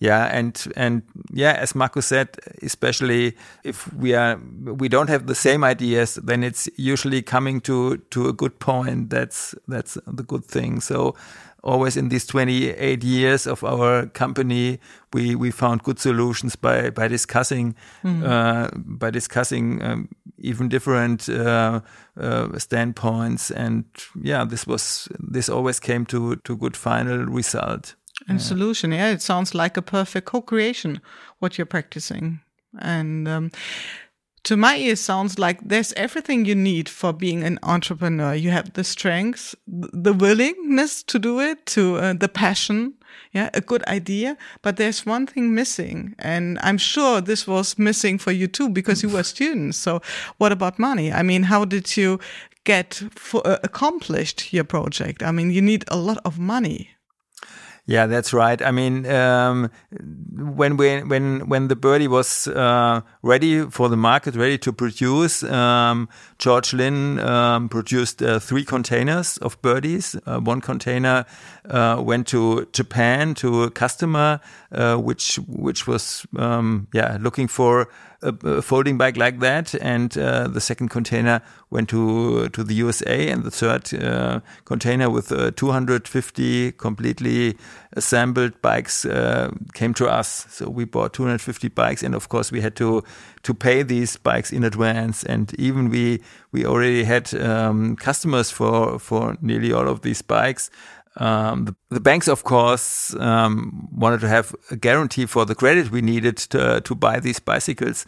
yeah, 0.00 0.24
and 0.32 0.66
and 0.76 1.02
yeah, 1.30 1.52
as 1.52 1.74
Marco 1.74 2.00
said, 2.00 2.28
especially 2.62 3.36
if 3.64 3.92
we 3.92 4.14
are 4.14 4.38
we 4.64 4.88
don't 4.88 5.10
have 5.10 5.26
the 5.26 5.34
same 5.34 5.62
ideas, 5.62 6.14
then 6.14 6.42
it's 6.42 6.68
usually 6.76 7.20
coming 7.20 7.60
to 7.62 7.98
to 8.10 8.28
a 8.28 8.32
good 8.32 8.58
point. 8.58 9.10
That's 9.10 9.54
that's 9.68 9.98
the 10.06 10.22
good 10.22 10.44
thing. 10.44 10.80
So 10.80 11.14
always 11.62 11.96
in 11.96 12.08
these 12.08 12.26
28 12.26 13.04
years 13.04 13.46
of 13.46 13.62
our 13.62 14.06
company, 14.06 14.78
we, 15.12 15.34
we 15.34 15.50
found 15.50 15.82
good 15.82 15.98
solutions 15.98 16.56
by, 16.56 16.90
by 16.90 17.08
discussing, 17.08 17.74
mm. 18.02 18.26
uh, 18.26 18.70
by 18.74 19.10
discussing 19.10 19.82
um, 19.82 20.08
even 20.38 20.68
different 20.68 21.28
uh, 21.28 21.80
uh, 22.18 22.58
standpoints. 22.58 23.50
And 23.50 23.84
yeah, 24.20 24.44
this 24.44 24.66
was, 24.66 25.08
this 25.18 25.48
always 25.48 25.80
came 25.80 26.06
to, 26.06 26.36
to 26.36 26.56
good 26.56 26.76
final 26.76 27.18
result 27.26 27.94
and 28.30 28.40
yeah. 28.40 28.46
solution. 28.46 28.92
Yeah, 28.92 29.10
it 29.10 29.22
sounds 29.22 29.54
like 29.54 29.76
a 29.76 29.82
perfect 29.82 30.26
co-creation 30.26 31.00
what 31.40 31.58
you're 31.58 31.66
practicing, 31.66 32.40
and 32.78 33.28
um, 33.28 33.50
to 34.44 34.56
my 34.56 34.76
ears 34.76 35.00
sounds 35.00 35.38
like 35.38 35.60
there's 35.62 35.92
everything 35.94 36.44
you 36.44 36.54
need 36.54 36.88
for 36.88 37.12
being 37.12 37.42
an 37.42 37.58
entrepreneur. 37.62 38.34
You 38.34 38.50
have 38.50 38.72
the 38.72 38.84
strengths, 38.84 39.54
the 39.66 40.12
willingness 40.12 41.02
to 41.04 41.18
do 41.18 41.40
it, 41.40 41.66
to 41.66 41.96
uh, 41.96 42.14
the 42.14 42.28
passion. 42.28 42.94
Yeah, 43.32 43.50
a 43.54 43.60
good 43.60 43.84
idea, 43.86 44.36
but 44.62 44.76
there's 44.76 45.06
one 45.06 45.26
thing 45.26 45.54
missing, 45.54 46.14
and 46.18 46.58
I'm 46.62 46.78
sure 46.78 47.20
this 47.20 47.46
was 47.46 47.78
missing 47.78 48.18
for 48.18 48.32
you 48.32 48.48
too 48.48 48.68
because 48.68 49.02
you 49.02 49.08
were 49.08 49.22
students. 49.34 49.78
So, 49.78 50.00
what 50.38 50.52
about 50.52 50.78
money? 50.78 51.12
I 51.12 51.22
mean, 51.22 51.44
how 51.44 51.64
did 51.64 51.96
you 51.96 52.18
get 52.64 53.02
for, 53.14 53.46
uh, 53.46 53.58
accomplished 53.62 54.52
your 54.52 54.64
project? 54.64 55.22
I 55.22 55.32
mean, 55.32 55.50
you 55.50 55.62
need 55.62 55.84
a 55.88 55.96
lot 55.96 56.18
of 56.24 56.38
money. 56.38 56.90
Yeah, 57.86 58.06
that's 58.06 58.32
right. 58.32 58.60
I 58.62 58.70
mean, 58.70 59.06
um, 59.06 59.70
when 60.36 60.76
we, 60.76 61.02
when 61.02 61.48
when 61.48 61.68
the 61.68 61.76
birdie 61.76 62.08
was 62.08 62.46
uh, 62.46 63.00
ready 63.22 63.62
for 63.68 63.88
the 63.88 63.96
market, 63.96 64.36
ready 64.36 64.58
to 64.58 64.72
produce, 64.72 65.42
um, 65.42 66.08
George 66.40 66.72
Lin 66.72 67.20
um, 67.20 67.68
produced 67.68 68.22
uh, 68.22 68.38
three 68.38 68.64
containers 68.64 69.36
of 69.38 69.60
birdies. 69.60 70.16
Uh, 70.24 70.40
one 70.40 70.62
container 70.62 71.26
uh, 71.68 72.00
went 72.02 72.26
to 72.28 72.66
Japan 72.72 73.34
to 73.34 73.64
a 73.64 73.70
customer, 73.70 74.40
uh, 74.72 74.96
which 74.96 75.38
which 75.46 75.86
was 75.86 76.26
um, 76.36 76.88
yeah 76.94 77.18
looking 77.20 77.46
for 77.46 77.90
a, 78.22 78.34
a, 78.42 78.62
folding 78.62 78.96
bike 78.96 79.18
like 79.18 79.40
that, 79.40 79.74
and 79.82 80.16
uh, 80.16 80.48
the 80.48 80.62
second 80.62 80.88
container 80.88 81.42
went 81.68 81.90
to 81.90 82.48
to 82.48 82.64
the 82.64 82.74
USA, 82.74 83.28
and 83.28 83.44
the 83.44 83.50
third 83.50 83.92
uh, 84.02 84.40
container 84.64 85.10
with 85.10 85.30
uh, 85.32 85.50
250 85.50 86.72
completely 86.72 87.58
assembled 87.92 88.60
bikes 88.62 89.04
came 89.74 89.92
to 89.92 90.08
us. 90.08 90.46
So 90.48 90.70
we 90.70 90.86
bought 90.86 91.12
250 91.12 91.68
bikes, 91.68 92.02
and 92.02 92.14
of 92.14 92.30
course 92.30 92.50
we 92.50 92.62
had 92.62 92.76
to 92.76 93.02
to 93.42 93.54
pay 93.54 93.82
these 93.82 94.16
bikes 94.16 94.52
in 94.52 94.64
advance, 94.64 95.24
and 95.24 95.52
even 95.58 95.88
we 95.88 96.20
we 96.52 96.66
already 96.66 97.04
had 97.04 97.32
um, 97.34 97.96
customers 97.96 98.50
for 98.50 98.98
for 98.98 99.36
nearly 99.40 99.72
all 99.72 99.88
of 99.88 100.02
these 100.02 100.22
bikes. 100.22 100.70
Um, 101.16 101.64
the, 101.64 101.74
the, 101.90 102.00
banks, 102.00 102.28
of 102.28 102.44
course, 102.44 103.14
um, 103.16 103.88
wanted 103.92 104.20
to 104.20 104.28
have 104.28 104.54
a 104.70 104.76
guarantee 104.76 105.26
for 105.26 105.44
the 105.44 105.56
credit 105.56 105.90
we 105.90 106.02
needed 106.02 106.36
to, 106.36 106.80
to 106.82 106.94
buy 106.94 107.18
these 107.18 107.40
bicycles, 107.40 108.06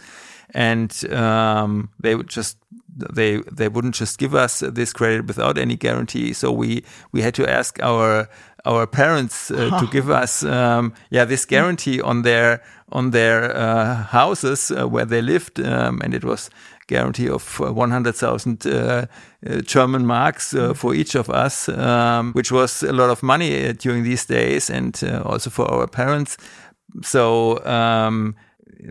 and 0.55 1.13
um, 1.13 1.91
they 1.99 2.15
would 2.15 2.29
just 2.29 2.59
they 2.97 3.39
they 3.51 3.69
wouldn't 3.69 3.95
just 3.95 4.19
give 4.19 4.35
us 4.35 4.61
this 4.61 4.93
credit 4.93 5.27
without 5.27 5.59
any 5.59 5.77
guarantee. 5.77 6.33
So 6.33 6.53
we 6.53 6.85
we 7.11 7.23
had 7.23 7.35
to 7.35 7.51
ask 7.51 7.83
our 7.83 8.29
our 8.65 8.87
parents 8.87 9.51
uh, 9.51 9.79
to 9.81 9.87
give 9.91 10.09
us 10.11 10.45
um, 10.45 10.93
yeah 11.11 11.25
this 11.25 11.45
guarantee 11.45 12.01
on 12.01 12.23
their 12.23 12.63
on 12.93 13.11
their 13.11 13.57
uh, 13.57 13.95
houses 14.05 14.71
uh, 14.71 14.87
where 14.87 15.07
they 15.07 15.23
lived, 15.23 15.59
um, 15.61 16.01
and 16.05 16.15
it 16.15 16.25
was 16.25 16.51
guarantee 16.87 17.29
of 17.29 17.61
uh, 17.61 17.73
100,000 17.73 18.67
uh, 18.67 19.07
uh, 19.47 19.61
German 19.63 20.07
marks 20.07 20.55
uh, 20.55 20.75
for 20.75 20.95
each 20.95 21.15
of 21.15 21.31
us, 21.31 21.69
um, 21.69 22.33
which 22.33 22.53
was 22.53 22.83
a 22.83 22.93
lot 22.93 23.11
of 23.11 23.23
money 23.23 23.69
uh, 23.69 23.73
during 23.73 24.05
these 24.05 24.27
days 24.27 24.71
and 24.71 25.03
also 25.25 25.51
for 25.51 25.71
our 25.71 25.87
parents. 25.87 26.37
So, 27.03 27.65
um, 27.65 28.35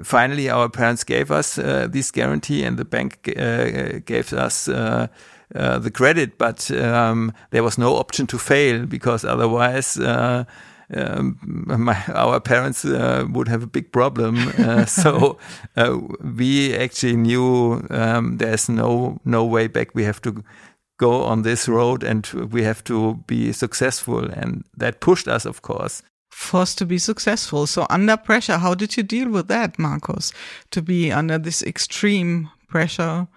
finally, 0.04 0.50
our 0.50 0.70
parents 0.70 1.04
gave 1.04 1.32
us 1.32 1.56
this 1.92 2.12
guarantee 2.12 2.64
and 2.64 2.78
the 2.78 2.86
bank 2.86 3.22
gave 4.06 4.34
us 4.34 4.70
uh, 5.56 5.80
the 5.80 5.92
credit, 5.92 6.38
but 6.38 6.72
um, 6.72 7.34
there 7.50 7.64
was 7.64 7.78
no 7.78 7.96
option 7.96 8.28
to 8.28 8.38
fail 8.38 8.86
because 8.86 9.26
otherwise 9.26 9.98
uh, 9.98 10.46
um, 10.94 11.38
my, 11.66 11.98
our 12.14 12.40
parents 12.40 12.86
uh, 12.86 13.26
would 13.30 13.48
have 13.48 13.64
a 13.64 13.68
big 13.68 13.92
problem. 13.92 14.38
Uh, 14.58 14.86
so 15.04 15.38
uh, 15.78 15.98
we 16.38 16.76
actually 16.76 17.16
knew 17.16 17.86
um, 17.90 18.38
there's 18.38 18.70
no 18.70 19.20
no 19.26 19.46
way 19.46 19.68
back. 19.68 19.94
We 19.94 20.04
have 20.04 20.22
to 20.22 20.44
go 20.98 21.24
on 21.24 21.42
this 21.42 21.68
road, 21.68 22.04
and 22.04 22.28
we 22.52 22.64
have 22.64 22.84
to 22.84 23.16
be 23.28 23.52
successful, 23.54 24.20
and 24.20 24.64
that 24.78 25.00
pushed 25.00 25.28
us, 25.28 25.46
of 25.46 25.62
course. 25.62 26.04
Forced 26.30 26.78
to 26.78 26.86
be 26.86 26.98
successful. 26.98 27.68
So 27.68 27.86
under 27.90 28.18
pressure, 28.18 28.58
how 28.58 28.76
did 28.76 28.96
you 28.96 29.04
deal 29.04 29.30
with 29.30 29.48
that, 29.48 29.78
Markus? 29.78 30.32
To 30.70 30.82
be 30.82 31.12
under 31.12 31.38
this 31.38 31.64
extreme 31.64 32.50
pressure, 32.68 33.28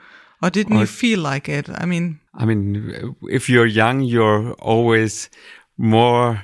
or 0.43 0.51
didn't 0.51 0.77
or, 0.77 0.81
you 0.81 0.87
feel 0.87 1.21
like 1.21 1.49
it? 1.49 1.69
I 1.71 1.87
mean, 1.87 2.21
I 2.35 2.45
mean, 2.45 3.17
if 3.23 3.49
you're 3.49 3.67
young, 3.67 4.01
you're 4.01 4.53
always 4.55 5.31
more 5.77 6.43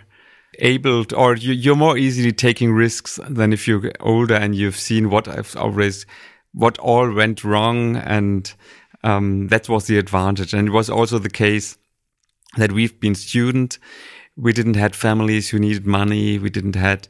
able 0.58 1.04
to, 1.06 1.16
or 1.16 1.36
you, 1.36 1.72
are 1.72 1.76
more 1.76 1.96
easily 1.96 2.32
taking 2.32 2.72
risks 2.72 3.18
than 3.28 3.52
if 3.52 3.66
you're 3.66 3.90
older 4.00 4.34
and 4.34 4.54
you've 4.54 4.76
seen 4.76 5.10
what 5.10 5.28
I've 5.28 5.56
always, 5.56 6.06
what 6.52 6.78
all 6.78 7.12
went 7.12 7.44
wrong. 7.44 7.96
And, 7.96 8.52
um, 9.02 9.48
that 9.48 9.68
was 9.68 9.86
the 9.86 9.98
advantage. 9.98 10.54
And 10.54 10.68
it 10.68 10.72
was 10.72 10.90
also 10.90 11.18
the 11.18 11.30
case 11.30 11.76
that 12.56 12.72
we've 12.72 12.98
been 13.00 13.14
student. 13.14 13.78
We 14.40 14.52
didn't 14.52 14.76
had 14.76 14.96
families 14.96 15.50
who 15.50 15.58
needed 15.58 15.86
money. 15.86 16.38
We 16.38 16.50
didn't 16.50 16.76
had 16.76 17.08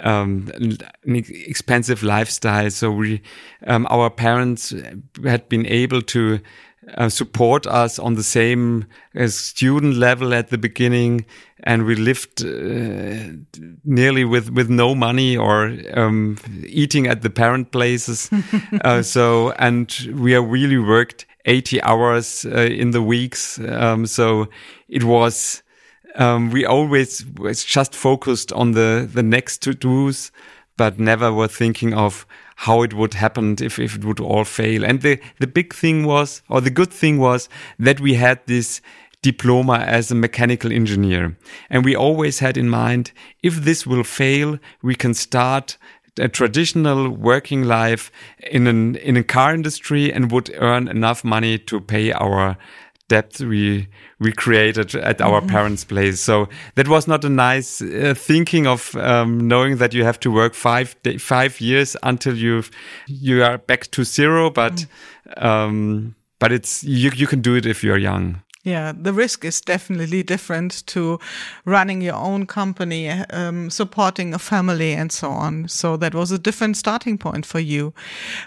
um, 0.00 0.50
an 0.54 0.76
expensive 1.14 2.02
lifestyle. 2.02 2.70
So 2.70 2.90
we, 2.90 3.22
um, 3.66 3.86
our 3.90 4.10
parents 4.10 4.74
had 5.24 5.48
been 5.48 5.66
able 5.66 6.02
to 6.02 6.40
uh, 6.96 7.08
support 7.08 7.66
us 7.66 7.98
on 7.98 8.14
the 8.14 8.22
same 8.22 8.86
uh, 9.18 9.28
student 9.28 9.96
level 9.96 10.32
at 10.32 10.48
the 10.48 10.58
beginning, 10.58 11.26
and 11.64 11.84
we 11.84 11.94
lived 11.94 12.42
uh, 12.42 13.60
nearly 13.84 14.24
with 14.24 14.50
with 14.50 14.70
no 14.70 14.94
money 14.94 15.36
or 15.36 15.74
um, 15.94 16.38
eating 16.66 17.06
at 17.06 17.22
the 17.22 17.30
parent 17.30 17.70
places. 17.70 18.30
Uh, 18.84 19.02
so, 19.02 19.50
and 19.58 20.08
we 20.14 20.34
are 20.34 20.42
really 20.42 20.78
worked 20.78 21.26
80 21.48 21.82
hours 21.82 22.44
uh, 22.44 22.60
in 22.60 22.90
the 22.90 23.02
weeks. 23.02 23.58
Um, 23.58 24.06
so 24.06 24.48
it 24.88 25.04
was, 25.04 25.62
um, 26.18 26.50
we 26.50 26.66
always 26.66 27.24
was 27.38 27.64
just 27.64 27.94
focused 27.94 28.52
on 28.52 28.72
the, 28.72 29.08
the 29.10 29.22
next 29.22 29.62
to 29.62 29.72
dos, 29.72 30.30
but 30.76 30.98
never 30.98 31.32
were 31.32 31.48
thinking 31.48 31.94
of 31.94 32.26
how 32.56 32.82
it 32.82 32.92
would 32.92 33.14
happen 33.14 33.56
if, 33.60 33.78
if 33.78 33.96
it 33.96 34.04
would 34.04 34.20
all 34.20 34.44
fail. 34.44 34.84
And 34.84 35.00
the, 35.00 35.20
the 35.38 35.46
big 35.46 35.72
thing 35.72 36.04
was, 36.04 36.42
or 36.48 36.60
the 36.60 36.70
good 36.70 36.92
thing 36.92 37.18
was 37.18 37.48
that 37.78 38.00
we 38.00 38.14
had 38.14 38.40
this 38.46 38.80
diploma 39.22 39.78
as 39.78 40.10
a 40.10 40.14
mechanical 40.14 40.72
engineer. 40.72 41.36
And 41.70 41.84
we 41.84 41.94
always 41.94 42.40
had 42.40 42.56
in 42.56 42.68
mind, 42.68 43.12
if 43.42 43.56
this 43.56 43.86
will 43.86 44.04
fail, 44.04 44.58
we 44.82 44.94
can 44.94 45.14
start 45.14 45.78
a 46.18 46.28
traditional 46.28 47.10
working 47.10 47.62
life 47.62 48.10
in 48.50 48.66
an 48.66 48.96
in 48.96 49.16
a 49.16 49.22
car 49.22 49.54
industry 49.54 50.12
and 50.12 50.32
would 50.32 50.50
earn 50.56 50.88
enough 50.88 51.22
money 51.22 51.58
to 51.58 51.80
pay 51.80 52.12
our 52.12 52.56
debt 53.08 53.40
we 53.40 53.88
we 54.20 54.32
created 54.32 54.94
at 54.94 55.20
our 55.20 55.40
mm-hmm. 55.40 55.50
parents' 55.50 55.84
place. 55.84 56.20
So 56.20 56.48
that 56.74 56.88
was 56.88 57.06
not 57.06 57.24
a 57.24 57.28
nice 57.28 57.80
uh, 57.80 58.14
thinking 58.16 58.66
of 58.66 58.94
um, 58.96 59.48
knowing 59.48 59.78
that 59.78 59.94
you 59.94 60.04
have 60.04 60.20
to 60.20 60.30
work 60.30 60.54
five 60.54 60.96
five 61.18 61.60
years 61.60 61.96
until 62.02 62.36
you 62.36 62.62
you 63.06 63.42
are 63.42 63.58
back 63.58 63.90
to 63.90 64.04
zero. 64.04 64.50
But 64.50 64.86
mm. 65.26 65.44
um, 65.44 66.14
but 66.38 66.52
it's 66.52 66.84
you 66.84 67.10
you 67.14 67.26
can 67.26 67.40
do 67.40 67.54
it 67.54 67.66
if 67.66 67.82
you're 67.82 67.98
young. 67.98 68.42
Yeah, 68.64 68.92
the 68.92 69.12
risk 69.12 69.44
is 69.44 69.60
definitely 69.62 70.22
different 70.22 70.86
to 70.88 71.18
running 71.64 72.02
your 72.02 72.16
own 72.16 72.44
company, 72.44 73.08
um, 73.08 73.70
supporting 73.70 74.34
a 74.34 74.38
family, 74.38 74.92
and 74.92 75.10
so 75.10 75.30
on. 75.30 75.68
So 75.68 75.96
that 75.96 76.14
was 76.14 76.32
a 76.32 76.38
different 76.38 76.76
starting 76.76 77.18
point 77.18 77.46
for 77.46 77.60
you. 77.60 77.94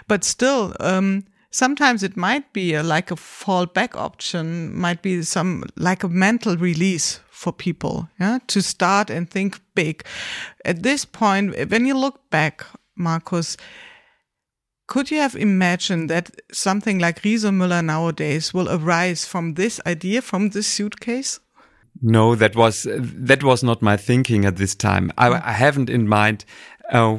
But 0.06 0.22
still, 0.22 0.76
um, 0.78 1.24
sometimes 1.52 2.02
it 2.02 2.16
might 2.16 2.52
be 2.52 2.74
a, 2.74 2.82
like 2.82 3.12
a 3.12 3.14
fallback 3.16 3.94
option, 3.94 4.76
might 4.76 5.02
be 5.02 5.22
some 5.22 5.64
like 5.76 6.02
a 6.02 6.08
mental 6.08 6.56
release 6.56 7.20
for 7.30 7.52
people, 7.52 8.08
yeah, 8.18 8.38
to 8.48 8.60
start 8.62 9.10
and 9.10 9.30
think 9.30 9.60
big. 9.74 10.04
At 10.64 10.82
this 10.82 11.04
point, 11.04 11.54
when 11.70 11.86
you 11.86 11.96
look 11.96 12.28
back, 12.30 12.64
Markus, 12.96 13.56
could 14.86 15.10
you 15.10 15.18
have 15.18 15.36
imagined 15.36 16.10
that 16.10 16.30
something 16.52 16.98
like 16.98 17.22
Riesemüller 17.22 17.84
nowadays 17.84 18.52
will 18.52 18.68
arise 18.68 19.24
from 19.24 19.54
this 19.54 19.80
idea, 19.86 20.22
from 20.22 20.50
this 20.50 20.66
suitcase? 20.66 21.40
No, 22.00 22.34
that 22.34 22.56
was 22.56 22.86
that 23.00 23.42
was 23.44 23.62
not 23.62 23.82
my 23.82 23.96
thinking 23.96 24.44
at 24.44 24.56
this 24.56 24.74
time. 24.74 25.12
I, 25.18 25.28
mm. 25.28 25.42
I 25.44 25.52
haven't 25.52 25.90
in 25.90 26.08
mind. 26.08 26.44
Uh, 26.90 27.18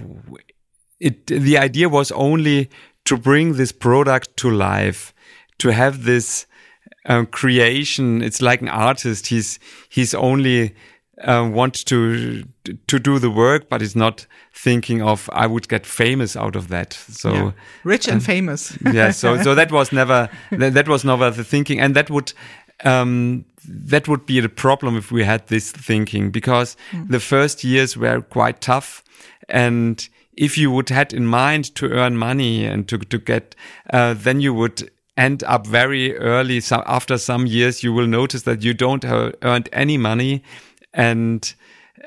it 0.99 1.27
the 1.27 1.57
idea 1.57 1.89
was 1.89 2.11
only 2.11 2.69
to 3.05 3.17
bring 3.17 3.53
this 3.53 3.71
product 3.71 4.37
to 4.37 4.49
life, 4.49 5.13
to 5.57 5.69
have 5.69 6.03
this 6.03 6.45
uh, 7.05 7.25
creation. 7.25 8.21
It's 8.21 8.41
like 8.41 8.61
an 8.61 8.69
artist. 8.69 9.27
He's 9.27 9.59
he's 9.89 10.13
only 10.13 10.75
uh, 11.21 11.49
want 11.51 11.85
to 11.85 12.43
to 12.87 12.99
do 12.99 13.19
the 13.19 13.29
work, 13.29 13.69
but 13.69 13.81
he's 13.81 13.95
not 13.95 14.27
thinking 14.53 15.01
of 15.01 15.29
I 15.33 15.47
would 15.47 15.67
get 15.67 15.85
famous 15.85 16.35
out 16.35 16.55
of 16.55 16.67
that. 16.69 16.93
So 16.93 17.33
yeah. 17.33 17.51
rich 17.83 18.07
and 18.07 18.21
uh, 18.21 18.25
famous. 18.25 18.77
yeah. 18.93 19.11
So 19.11 19.41
so 19.41 19.55
that 19.55 19.71
was 19.71 19.91
never 19.91 20.29
that, 20.51 20.73
that 20.73 20.87
was 20.87 21.03
never 21.03 21.29
the 21.29 21.43
thinking, 21.43 21.79
and 21.79 21.95
that 21.95 22.09
would. 22.09 22.33
Um, 22.83 23.45
that 23.65 24.09
would 24.09 24.25
be 24.25 24.41
the 24.41 24.49
problem 24.49 24.97
if 24.97 25.09
we 25.09 25.23
had 25.23 25.47
this 25.47 25.71
thinking 25.71 26.31
because 26.31 26.75
mm. 26.91 27.07
the 27.07 27.19
first 27.21 27.63
years 27.63 27.95
were 27.95 28.19
quite 28.19 28.59
tough 28.59 29.05
and 29.47 30.09
if 30.35 30.57
you 30.57 30.71
would 30.71 30.89
had 30.89 31.13
in 31.13 31.25
mind 31.25 31.73
to 31.75 31.89
earn 31.89 32.17
money 32.17 32.65
and 32.65 32.87
to 32.87 32.97
to 32.97 33.17
get 33.17 33.55
uh, 33.91 34.13
then 34.13 34.41
you 34.41 34.53
would 34.53 34.89
end 35.15 35.43
up 35.43 35.67
very 35.67 36.17
early 36.17 36.59
so 36.59 36.81
after 36.85 37.17
some 37.17 37.45
years 37.45 37.83
you 37.83 37.93
will 37.93 38.07
notice 38.07 38.43
that 38.43 38.63
you 38.63 38.73
don't 38.73 39.03
have 39.03 39.33
earned 39.43 39.69
any 39.71 39.97
money 39.97 40.43
and 40.93 41.55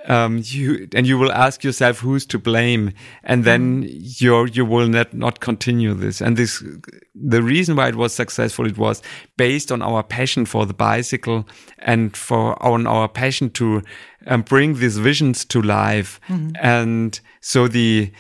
um, 0.07 0.41
you 0.45 0.89
and 0.95 1.07
you 1.07 1.19
will 1.19 1.33
ask 1.33 1.65
yourself 1.65 1.99
who's 2.01 2.27
to 2.27 2.39
blame, 2.39 2.93
and 3.25 3.45
then 3.45 3.85
mm. 3.85 4.21
you 4.21 4.47
you 4.47 4.65
will 4.65 4.89
not 4.89 5.13
not 5.15 5.41
continue 5.41 5.95
this. 5.95 6.21
And 6.21 6.37
this 6.37 6.63
the 7.15 7.43
reason 7.43 7.77
why 7.77 7.89
it 7.89 7.97
was 7.97 8.13
successful. 8.13 8.67
It 8.67 8.79
was 8.79 9.03
based 9.37 9.73
on 9.73 9.83
our 9.83 10.03
passion 10.03 10.47
for 10.47 10.67
the 10.67 10.75
bicycle 10.75 11.47
and 11.79 12.17
for 12.17 12.61
on 12.63 12.87
our 12.87 13.09
passion 13.09 13.51
to 13.51 13.83
um, 14.27 14.43
bring 14.43 14.75
these 14.75 14.99
visions 14.99 15.45
to 15.47 15.63
life. 15.63 16.21
Mm. 16.29 16.57
And 16.61 17.21
so 17.41 17.69
the 17.69 18.13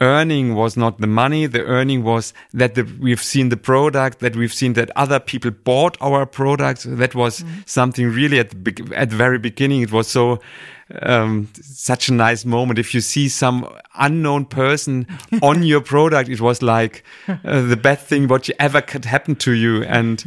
earning 0.00 0.54
was 0.54 0.76
not 0.76 0.98
the 0.98 1.06
money. 1.06 1.46
The 1.46 1.62
earning 1.64 2.02
was 2.02 2.32
that 2.54 2.74
the, 2.74 2.84
we've 2.98 3.22
seen 3.22 3.50
the 3.50 3.56
product, 3.56 4.20
that 4.20 4.34
we've 4.34 4.52
seen 4.52 4.72
that 4.74 4.90
other 4.96 5.20
people 5.20 5.50
bought 5.50 5.96
our 6.00 6.24
products. 6.26 6.84
That 6.84 7.14
was 7.14 7.40
mm. 7.40 7.68
something 7.68 8.08
really 8.08 8.38
at 8.38 8.50
the, 8.50 8.92
at 8.96 9.10
the 9.10 9.16
very 9.16 9.38
beginning. 9.38 9.82
It 9.82 9.92
was 9.92 10.08
so, 10.08 10.40
um, 11.02 11.48
such 11.60 12.08
a 12.08 12.12
nice 12.12 12.44
moment. 12.44 12.78
If 12.78 12.94
you 12.94 13.00
see 13.00 13.28
some 13.28 13.68
unknown 13.94 14.46
person 14.46 15.06
on 15.42 15.62
your 15.62 15.80
product, 15.80 16.28
it 16.28 16.40
was 16.40 16.62
like 16.62 17.04
uh, 17.28 17.62
the 17.62 17.76
best 17.76 18.06
thing 18.06 18.28
what 18.28 18.48
ever 18.58 18.80
could 18.80 19.04
happen 19.04 19.36
to 19.36 19.52
you. 19.52 19.84
And 19.84 20.24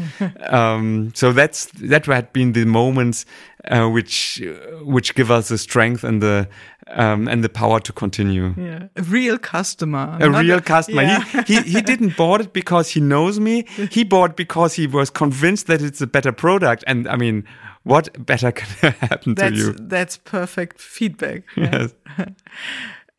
um, 0.47 1.11
so 1.15 1.31
that's 1.31 1.65
that 1.81 2.05
had 2.05 2.33
been 2.33 2.53
the 2.53 2.65
moments 2.65 3.25
uh, 3.65 3.87
which 3.87 4.41
which 4.81 5.15
give 5.15 5.31
us 5.31 5.49
the 5.49 5.57
strength 5.57 6.03
and 6.03 6.21
the 6.21 6.47
um, 6.87 7.27
and 7.27 7.43
the 7.43 7.49
power 7.49 7.79
to 7.79 7.93
continue. 7.93 8.53
Yeah, 8.57 8.87
a 8.95 9.03
real 9.03 9.37
customer. 9.37 10.17
A 10.19 10.29
real 10.29 10.57
a, 10.57 10.61
customer. 10.61 11.03
Yeah. 11.03 11.43
He, 11.43 11.55
he 11.55 11.61
he 11.61 11.81
didn't 11.81 12.17
bought 12.17 12.41
it 12.41 12.53
because 12.53 12.89
he 12.89 12.99
knows 12.99 13.39
me. 13.39 13.65
He 13.91 14.03
bought 14.03 14.35
because 14.35 14.73
he 14.73 14.87
was 14.87 15.09
convinced 15.09 15.67
that 15.67 15.81
it's 15.81 16.01
a 16.01 16.07
better 16.07 16.31
product. 16.31 16.83
And 16.87 17.07
I 17.07 17.15
mean, 17.15 17.45
what 17.83 18.25
better 18.25 18.51
can 18.51 18.91
happen 18.99 19.35
that's, 19.35 19.55
to 19.55 19.57
you? 19.57 19.73
That's 19.73 20.17
perfect 20.17 20.79
feedback. 20.79 21.43
Yes. 21.55 21.93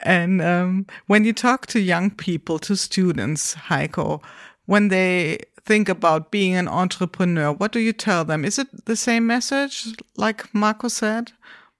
and 0.00 0.42
um, 0.42 0.86
when 1.06 1.24
you 1.24 1.32
talk 1.32 1.66
to 1.68 1.80
young 1.80 2.10
people, 2.10 2.58
to 2.60 2.76
students, 2.76 3.54
Heiko, 3.54 4.22
when 4.66 4.88
they 4.88 5.38
think 5.64 5.88
about 5.88 6.30
being 6.30 6.54
an 6.54 6.68
entrepreneur, 6.68 7.52
what 7.52 7.72
do 7.72 7.80
you 7.80 7.92
tell 7.92 8.24
them? 8.24 8.44
Is 8.44 8.58
it 8.58 8.86
the 8.86 8.96
same 8.96 9.26
message, 9.26 9.94
like 10.16 10.54
Marco 10.54 10.88
said? 10.88 11.32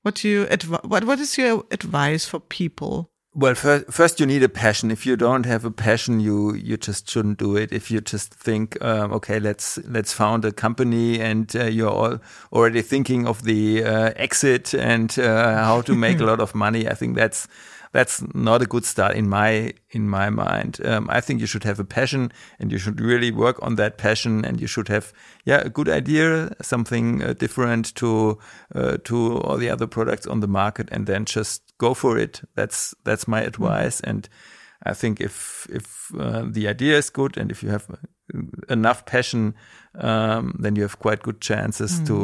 What 0.02 0.16
do 0.16 0.28
you 0.28 0.46
what 0.82 1.04
what 1.04 1.18
is 1.18 1.38
your 1.38 1.64
advice 1.70 2.26
for 2.26 2.38
people? 2.38 3.10
Well, 3.36 3.56
first, 3.56 3.86
first 3.90 4.20
you 4.20 4.26
need 4.26 4.44
a 4.44 4.48
passion. 4.48 4.92
If 4.92 5.04
you 5.04 5.16
don't 5.16 5.44
have 5.44 5.64
a 5.64 5.70
passion, 5.70 6.20
you 6.20 6.54
you 6.54 6.76
just 6.76 7.10
shouldn't 7.10 7.38
do 7.38 7.56
it. 7.56 7.72
If 7.72 7.90
you 7.90 8.00
just 8.00 8.32
think, 8.32 8.80
um, 8.80 9.12
okay, 9.12 9.40
let's 9.40 9.76
let's 9.88 10.12
found 10.12 10.44
a 10.44 10.52
company, 10.52 11.20
and 11.20 11.54
uh, 11.56 11.64
you're 11.64 11.90
all 11.90 12.20
already 12.52 12.80
thinking 12.80 13.26
of 13.26 13.42
the 13.42 13.82
uh, 13.82 14.12
exit 14.14 14.72
and 14.72 15.18
uh, 15.18 15.64
how 15.64 15.80
to 15.82 15.96
make 15.96 16.20
a 16.20 16.24
lot 16.30 16.40
of 16.40 16.54
money, 16.54 16.88
I 16.88 16.94
think 16.94 17.16
that's 17.16 17.48
that's 17.94 18.24
not 18.34 18.60
a 18.60 18.66
good 18.66 18.84
start 18.84 19.14
in 19.14 19.28
my 19.28 19.72
in 19.90 20.08
my 20.08 20.28
mind. 20.28 20.80
Um, 20.84 21.08
I 21.08 21.20
think 21.20 21.40
you 21.40 21.46
should 21.46 21.62
have 21.62 21.78
a 21.78 21.84
passion, 21.84 22.32
and 22.58 22.72
you 22.72 22.78
should 22.78 23.00
really 23.00 23.30
work 23.30 23.62
on 23.62 23.76
that 23.76 23.98
passion, 23.98 24.44
and 24.44 24.60
you 24.60 24.66
should 24.66 24.88
have 24.88 25.12
yeah 25.44 25.62
a 25.64 25.68
good 25.68 25.88
idea, 25.88 26.50
something 26.60 27.22
uh, 27.22 27.34
different 27.34 27.94
to 27.94 28.38
uh, 28.74 28.96
to 29.04 29.38
all 29.38 29.56
the 29.56 29.70
other 29.70 29.86
products 29.86 30.26
on 30.26 30.40
the 30.40 30.48
market, 30.48 30.88
and 30.90 31.06
then 31.06 31.24
just 31.24 31.62
go 31.78 31.94
for 31.94 32.18
it. 32.18 32.42
That's 32.56 32.94
that's 33.04 33.28
my 33.28 33.42
advice, 33.42 34.00
mm. 34.00 34.10
and 34.10 34.28
I 34.82 34.94
think 34.94 35.20
if 35.20 35.68
if 35.70 36.10
uh, 36.18 36.42
the 36.50 36.66
idea 36.66 36.98
is 36.98 37.10
good 37.10 37.38
and 37.38 37.52
if 37.52 37.62
you 37.62 37.70
have 37.70 37.86
enough 38.68 39.06
passion, 39.06 39.54
um, 40.00 40.56
then 40.58 40.74
you 40.74 40.82
have 40.82 40.98
quite 40.98 41.22
good 41.22 41.40
chances 41.40 42.00
mm. 42.00 42.06
to 42.06 42.16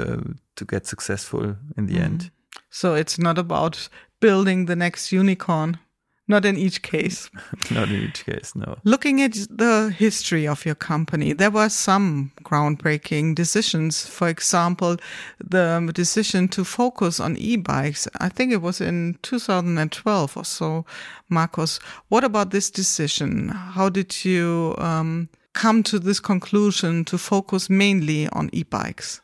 uh, 0.00 0.34
to 0.56 0.64
get 0.64 0.86
successful 0.86 1.56
in 1.76 1.86
the 1.86 1.94
mm. 1.94 2.04
end. 2.04 2.30
So 2.72 2.94
it's 2.94 3.18
not 3.18 3.38
about 3.38 3.88
building 4.18 4.64
the 4.64 4.74
next 4.74 5.12
unicorn. 5.12 5.78
Not 6.26 6.46
in 6.46 6.56
each 6.56 6.82
case. 6.82 7.28
Not 7.70 7.88
in 7.88 8.04
each 8.04 8.24
case, 8.24 8.54
no. 8.54 8.78
Looking 8.84 9.20
at 9.20 9.32
the 9.50 9.94
history 9.94 10.46
of 10.46 10.64
your 10.64 10.76
company, 10.76 11.32
there 11.32 11.50
were 11.50 11.68
some 11.68 12.30
groundbreaking 12.44 13.34
decisions. 13.34 14.06
For 14.06 14.28
example, 14.28 14.96
the 15.44 15.90
decision 15.92 16.48
to 16.48 16.64
focus 16.64 17.18
on 17.18 17.36
e-bikes. 17.36 18.06
I 18.20 18.28
think 18.28 18.52
it 18.52 18.62
was 18.62 18.80
in 18.80 19.18
2012 19.22 20.36
or 20.36 20.44
so. 20.44 20.86
Markus, 21.28 21.80
what 22.08 22.22
about 22.24 22.50
this 22.50 22.70
decision? 22.70 23.48
How 23.48 23.88
did 23.88 24.24
you 24.24 24.76
um, 24.78 25.28
come 25.52 25.82
to 25.84 25.98
this 25.98 26.20
conclusion 26.20 27.04
to 27.06 27.18
focus 27.18 27.68
mainly 27.68 28.28
on 28.28 28.50
e-bikes? 28.52 29.20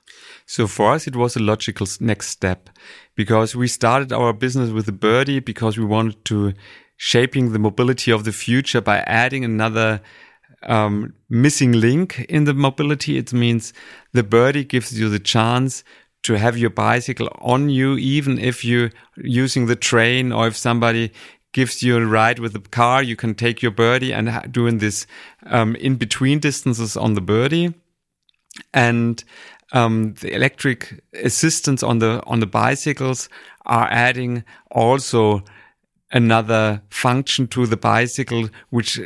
So 0.47 0.67
for 0.67 0.93
us, 0.93 1.07
it 1.07 1.17
was 1.17 1.37
a 1.37 1.41
logical 1.41 1.87
next 2.01 2.29
step 2.29 2.71
because 3.15 3.55
we 3.55 3.69
started 3.69 4.13
our 4.13 4.33
business 4.33 4.71
with 4.71 4.87
the 4.87 4.93
birdie 4.93 5.41
because 5.41 5.79
we 5.79 5.85
wanted 5.85 6.25
to 6.27 6.55
shaping 6.97 7.53
the 7.53 7.59
mobility 7.59 8.11
of 8.11 8.25
the 8.25 8.33
future 8.33 8.81
by 8.81 8.99
adding 9.07 9.45
another 9.45 10.01
um, 10.65 11.15
missing 11.29 11.73
link 11.73 12.21
in 12.29 12.45
the 12.45 12.55
mobility. 12.55 13.17
It 13.17 13.33
means 13.33 13.73
the 14.13 14.25
birdie 14.25 14.65
gives 14.65 14.99
you 14.99 15.09
the 15.09 15.21
chance 15.21 15.85
to 16.25 16.35
have 16.35 16.59
your 16.59 16.71
bicycle 16.71 17.29
on 17.41 17.69
you, 17.69 17.97
even 17.97 18.39
if 18.39 18.65
you're 18.65 18.91
using 19.17 19.67
the 19.67 19.77
train 19.77 20.33
or 20.33 20.49
if 20.49 20.57
somebody 20.57 21.13
gives 21.59 21.83
you 21.83 21.97
a 21.97 22.07
ride 22.07 22.39
with 22.39 22.53
the 22.53 22.61
car, 22.61 23.03
you 23.03 23.17
can 23.17 23.35
take 23.35 23.63
your 23.65 23.75
birdie 23.75 24.15
and 24.15 24.53
doing 24.53 24.79
this 24.79 25.07
um, 25.47 25.75
in 25.77 25.97
between 25.97 26.39
distances 26.39 26.97
on 26.97 27.15
the 27.15 27.21
birdie. 27.21 27.75
And 28.73 29.25
um, 29.73 30.15
the 30.21 30.33
electric 30.33 31.03
assistance 31.15 31.83
on 31.83 31.99
the 31.99 32.23
on 32.33 32.41
the 32.41 32.47
bicycles 32.47 33.29
are 33.67 33.89
adding 33.91 34.45
also 34.71 35.43
another 36.13 36.81
function 36.91 37.49
to 37.49 37.67
the 37.67 37.77
bicycle, 37.77 38.49
which 38.71 39.01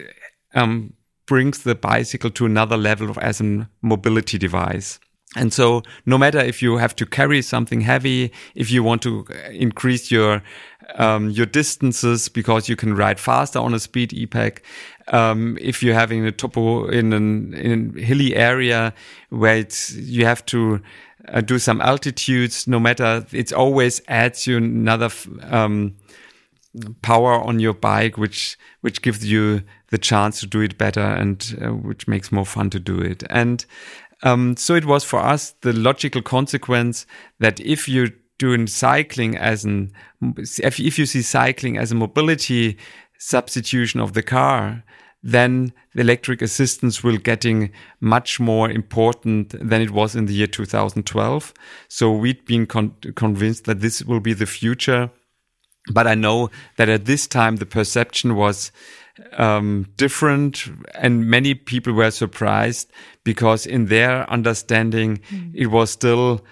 um, 0.55 0.93
brings 1.27 1.63
the 1.63 1.75
bicycle 1.75 2.31
to 2.31 2.45
another 2.45 2.77
level 2.77 3.09
of, 3.11 3.19
as 3.19 3.41
a 3.41 3.69
mobility 3.81 4.39
device. 4.39 5.01
And 5.35 5.53
so 5.53 5.83
no 6.05 6.19
matter 6.19 6.41
if 6.41 6.63
you 6.63 6.77
have 6.77 6.95
to 6.97 7.07
carry 7.07 7.43
something 7.43 7.81
heavy, 7.81 8.31
if 8.55 8.71
you 8.71 8.83
want 8.83 9.03
to 9.03 9.25
increase 9.51 10.11
your, 10.11 10.43
um, 10.95 11.31
your 11.31 11.47
distances 11.47 12.29
because 12.29 12.69
you 12.69 12.77
can 12.77 12.95
ride 12.95 13.21
faster 13.21 13.59
on 13.59 13.75
a 13.75 13.79
speed 13.79 14.13
e-pack, 14.13 14.63
um, 15.09 15.59
if 15.61 15.83
you're 15.83 15.95
having 15.95 16.25
a 16.27 16.33
topo 16.33 16.87
in 16.89 17.13
an, 17.13 17.55
in 17.55 17.95
a 17.97 18.01
hilly 18.01 18.35
area 18.37 18.93
where 19.31 19.57
it's, 19.57 19.95
you 19.95 20.25
have 20.25 20.45
to 20.47 20.81
uh, 21.29 21.41
do 21.41 21.59
some 21.59 21.81
altitudes, 21.81 22.67
no 22.67 22.81
matter, 22.81 23.25
it 23.33 23.53
always 23.53 24.01
adds 24.09 24.47
you 24.47 24.57
another, 24.59 25.11
um, 25.51 25.95
power 27.03 27.35
on 27.35 27.61
your 27.61 27.75
bike, 27.75 28.17
which 28.17 28.57
which 28.81 29.03
gives 29.03 29.25
you 29.25 29.63
the 29.91 29.99
chance 29.99 30.41
to 30.41 30.47
do 30.47 30.61
it 30.61 30.79
better 30.79 31.01
and 31.01 31.59
uh, 31.63 31.69
which 31.69 32.09
makes 32.09 32.33
more 32.33 32.47
fun 32.47 32.71
to 32.71 32.81
do 32.81 32.99
it. 32.99 33.23
And 33.31 33.65
um, 34.23 34.57
so 34.57 34.75
it 34.75 34.85
was 34.85 35.05
for 35.05 35.21
us 35.21 35.55
the 35.61 35.73
logical 35.73 36.23
consequence 36.23 37.07
that 37.41 37.61
if 37.61 37.89
you're 37.89 38.11
doing 38.45 38.67
cycling 38.67 39.37
as 39.37 39.65
an 39.65 39.93
if, 40.39 40.81
if 40.81 40.99
you 40.99 41.07
see 41.07 41.23
cycling 41.23 41.77
as 41.79 41.93
a 41.93 41.95
mobility 41.95 42.77
substitution 43.19 44.01
of 44.01 44.13
the 44.13 44.23
car, 44.23 44.83
then 45.23 45.73
the 45.95 46.01
electric 46.01 46.43
assistance 46.43 47.05
will 47.05 47.19
getting 47.19 47.71
much 48.01 48.41
more 48.41 48.69
important 48.69 49.55
than 49.71 49.81
it 49.81 49.93
was 49.93 50.17
in 50.17 50.27
the 50.27 50.35
year 50.35 50.49
2012. 50.49 51.55
So 51.89 52.11
we'd 52.11 52.45
been 52.45 52.67
con 52.67 52.95
convinced 53.15 53.65
that 53.67 53.81
this 53.81 54.03
will 54.03 54.21
be 54.21 54.35
the 54.35 54.47
future 54.47 55.11
but 55.91 56.07
I 56.07 56.15
know 56.15 56.51
that 56.77 56.89
at 56.89 57.07
this 57.07 57.27
time 57.27 57.57
the 57.57 57.67
perception 57.67 58.37
was 58.37 58.71
um, 59.37 59.87
different, 59.97 60.71
and 60.95 61.27
many 61.27 61.55
people 61.55 61.93
were 61.93 62.11
surprised 62.11 62.91
because 63.25 63.67
in 63.67 63.87
their 63.87 64.31
understanding 64.31 65.21
mm. 65.31 65.53
it 65.55 65.67
was 65.67 65.91
still 65.91 66.45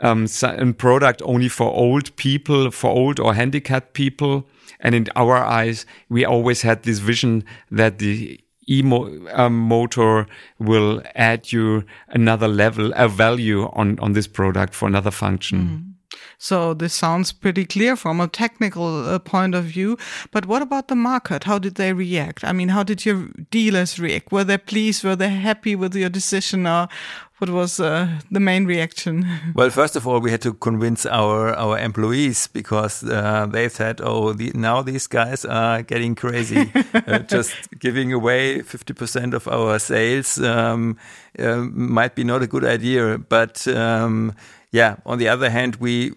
um, 0.00 0.26
a 0.42 0.72
product 0.72 1.22
only 1.24 1.48
for 1.48 1.70
old 1.72 2.14
people, 2.16 2.70
for 2.70 2.90
old 2.90 3.20
or 3.20 3.34
handicapped 3.34 3.92
people. 3.92 4.46
And 4.80 4.94
in 4.94 5.08
our 5.16 5.36
eyes, 5.36 5.86
we 6.08 6.24
always 6.24 6.62
had 6.62 6.82
this 6.82 6.98
vision 6.98 7.44
that 7.70 7.98
the 7.98 8.40
e-motor 8.68 10.18
um, 10.18 10.26
will 10.58 11.02
add 11.14 11.52
you 11.52 11.84
another 12.08 12.48
level, 12.48 12.92
a 12.96 13.08
value 13.08 13.68
on, 13.72 13.98
on 14.00 14.12
this 14.12 14.26
product 14.26 14.74
for 14.74 14.86
another 14.88 15.10
function. 15.10 15.58
Mm. 15.58 15.96
So 16.38 16.74
this 16.74 16.92
sounds 16.92 17.32
pretty 17.32 17.64
clear 17.64 17.96
from 17.96 18.20
a 18.20 18.28
technical 18.28 19.06
uh, 19.06 19.18
point 19.18 19.54
of 19.54 19.64
view. 19.64 19.96
But 20.32 20.46
what 20.46 20.62
about 20.62 20.88
the 20.88 20.94
market? 20.94 21.44
How 21.44 21.58
did 21.58 21.76
they 21.76 21.92
react? 21.92 22.44
I 22.44 22.52
mean, 22.52 22.68
how 22.68 22.82
did 22.82 23.06
your 23.06 23.28
dealers 23.50 23.98
react? 23.98 24.32
Were 24.32 24.44
they 24.44 24.58
pleased? 24.58 25.04
Were 25.04 25.16
they 25.16 25.30
happy 25.30 25.74
with 25.74 25.94
your 25.94 26.10
decision? 26.10 26.66
Or 26.66 26.88
what 27.38 27.50
was 27.50 27.80
uh, 27.80 28.08
the 28.30 28.40
main 28.40 28.66
reaction? 28.66 29.26
Well, 29.54 29.70
first 29.70 29.96
of 29.96 30.06
all, 30.06 30.20
we 30.20 30.30
had 30.30 30.40
to 30.42 30.54
convince 30.54 31.06
our 31.06 31.54
our 31.54 31.78
employees 31.78 32.48
because 32.48 33.04
uh, 33.04 33.46
they 33.50 33.68
said, 33.68 34.00
"Oh, 34.02 34.32
the, 34.32 34.50
now 34.54 34.82
these 34.82 35.06
guys 35.06 35.44
are 35.44 35.82
getting 35.82 36.14
crazy, 36.14 36.72
uh, 36.94 37.18
just 37.20 37.54
giving 37.78 38.12
away 38.12 38.62
fifty 38.62 38.94
percent 38.94 39.34
of 39.34 39.48
our 39.48 39.78
sales 39.78 40.38
um, 40.38 40.96
uh, 41.38 41.56
might 41.72 42.14
be 42.14 42.24
not 42.24 42.42
a 42.42 42.46
good 42.46 42.64
idea." 42.64 43.18
But 43.18 43.66
um, 43.68 44.32
yeah, 44.76 44.96
on 45.06 45.16
the 45.18 45.28
other 45.28 45.48
hand, 45.48 45.76
we 45.76 46.12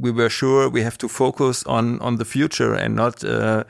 we 0.00 0.10
were 0.10 0.30
sure 0.30 0.70
we 0.70 0.82
have 0.82 0.96
to 0.98 1.08
focus 1.08 1.62
on 1.64 2.00
on 2.00 2.16
the 2.16 2.24
future 2.24 2.72
and 2.72 2.96
not 2.96 3.22
uh, 3.22 3.64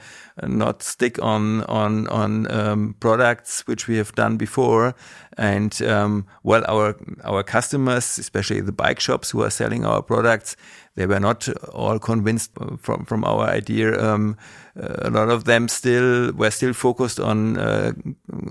not 0.46 0.82
stick 0.82 1.20
on 1.20 1.64
on 1.64 2.06
on 2.06 2.48
um, 2.48 2.94
products 3.00 3.66
which 3.66 3.88
we 3.88 3.96
have 3.96 4.12
done 4.14 4.36
before. 4.36 4.94
And 5.36 5.82
um, 5.82 6.24
well, 6.44 6.64
our 6.68 6.94
our 7.24 7.42
customers, 7.42 8.18
especially 8.18 8.60
the 8.60 8.72
bike 8.72 9.00
shops 9.00 9.32
who 9.32 9.42
are 9.42 9.50
selling 9.50 9.84
our 9.84 10.02
products, 10.02 10.56
they 10.98 11.06
were 11.06 11.20
not 11.20 11.48
all 11.72 12.00
convinced 12.00 12.50
from 12.80 13.04
from 13.04 13.24
our 13.24 13.48
idea. 13.48 13.96
Um, 14.02 14.36
a 14.76 15.10
lot 15.10 15.28
of 15.30 15.44
them 15.44 15.68
still 15.68 16.32
were 16.32 16.50
still 16.50 16.72
focused 16.72 17.20
on 17.20 17.56
uh, 17.56 17.92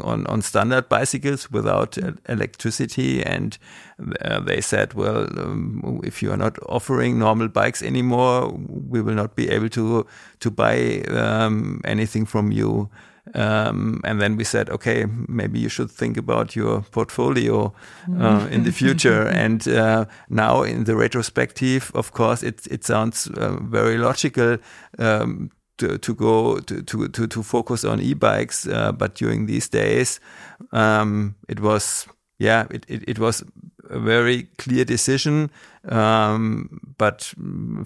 on 0.02 0.26
on 0.28 0.42
standard 0.42 0.88
bicycles 0.88 1.52
without 1.52 1.98
electricity, 2.30 3.22
and 3.22 3.58
uh, 4.22 4.40
they 4.40 4.62
said, 4.62 4.94
well, 4.94 5.28
um, 5.38 6.00
if 6.06 6.24
you 6.24 6.32
are 6.32 6.38
not 6.38 6.58
offering 6.70 7.20
normal 7.20 7.50
bikes 7.50 7.84
anymore, 7.84 8.54
we 8.90 9.02
will 9.02 9.16
not 9.16 9.36
be 9.36 9.50
able 9.50 9.70
to 9.70 10.06
to 10.40 10.50
buy 10.50 11.02
um, 11.10 11.82
anything 11.84 12.26
from 12.26 12.52
you. 12.52 12.90
Um, 13.34 14.02
and 14.04 14.22
then 14.22 14.38
we 14.38 14.44
said, 14.44 14.70
okay, 14.70 15.06
maybe 15.28 15.60
you 15.60 15.70
should 15.70 15.92
think 15.92 16.18
about 16.18 16.56
your 16.56 16.82
portfolio 16.92 17.74
uh, 18.20 18.48
in 18.52 18.64
the 18.64 18.72
future. 18.72 19.28
and 19.28 19.68
uh, 19.68 20.06
now, 20.30 20.64
in 20.64 20.86
the 20.86 20.96
retrospective, 20.96 21.92
of 21.94 22.12
course, 22.12 22.44
it 22.44 22.68
it 22.72 22.84
sounds 22.84 23.28
uh, 23.28 23.58
very 23.62 23.98
logical 23.98 24.58
um, 25.00 25.52
to, 25.78 25.98
to 25.98 26.14
go 26.14 26.60
to, 26.60 26.82
to, 26.82 27.08
to, 27.08 27.28
to 27.28 27.44
focus 27.44 27.84
on 27.84 28.02
e-bikes. 28.02 28.68
Uh, 28.68 28.92
but 28.92 29.16
during 29.16 29.46
these 29.46 29.70
days, 29.70 30.20
um, 30.72 31.36
it 31.48 31.60
was, 31.60 32.08
yeah, 32.40 32.66
it, 32.72 32.86
it, 32.88 33.04
it, 33.08 33.20
was 33.20 33.44
a 33.90 34.00
very 34.00 34.44
clear 34.58 34.86
decision. 34.86 35.50
Um, 35.88 36.80
but 36.98 37.34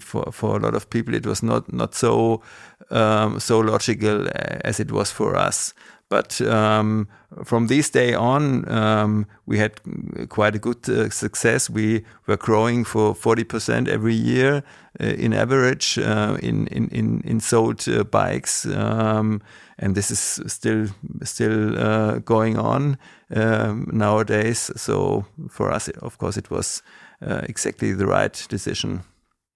for, 0.00 0.32
for 0.32 0.56
a 0.56 0.60
lot 0.60 0.74
of 0.74 0.90
people, 0.90 1.14
it 1.14 1.26
was 1.26 1.42
not, 1.42 1.72
not 1.72 1.94
so, 1.94 2.42
um, 2.90 3.38
so 3.40 3.60
logical 3.60 4.28
as 4.64 4.80
it 4.80 4.90
was 4.90 5.10
for 5.10 5.36
us. 5.36 5.74
But 6.12 6.42
um, 6.42 7.08
from 7.42 7.68
this 7.68 7.88
day 7.88 8.12
on, 8.12 8.70
um, 8.70 9.26
we 9.46 9.56
had 9.56 9.80
quite 10.28 10.54
a 10.54 10.58
good 10.58 10.86
uh, 10.86 11.08
success. 11.08 11.70
We 11.70 12.04
were 12.26 12.36
growing 12.36 12.84
for 12.84 13.14
40% 13.14 13.88
every 13.88 14.12
year 14.12 14.62
uh, 15.00 15.06
in 15.06 15.32
average 15.32 15.98
uh, 15.98 16.36
in, 16.42 16.66
in, 16.66 16.88
in, 16.88 17.22
in, 17.24 17.40
sold 17.40 17.88
uh, 17.88 18.04
bikes. 18.04 18.66
Um, 18.66 19.40
and 19.78 19.94
this 19.94 20.10
is 20.10 20.18
still 20.52 20.88
still 21.22 21.78
uh, 21.78 22.18
going 22.18 22.58
on 22.58 22.98
um, 23.34 23.88
nowadays. 23.90 24.70
So 24.76 25.24
for 25.48 25.72
us, 25.72 25.88
of 25.88 26.18
course, 26.18 26.36
it 26.36 26.50
was 26.50 26.82
uh, 27.24 27.42
exactly 27.48 27.92
the 27.92 28.06
right 28.06 28.46
decision. 28.48 29.02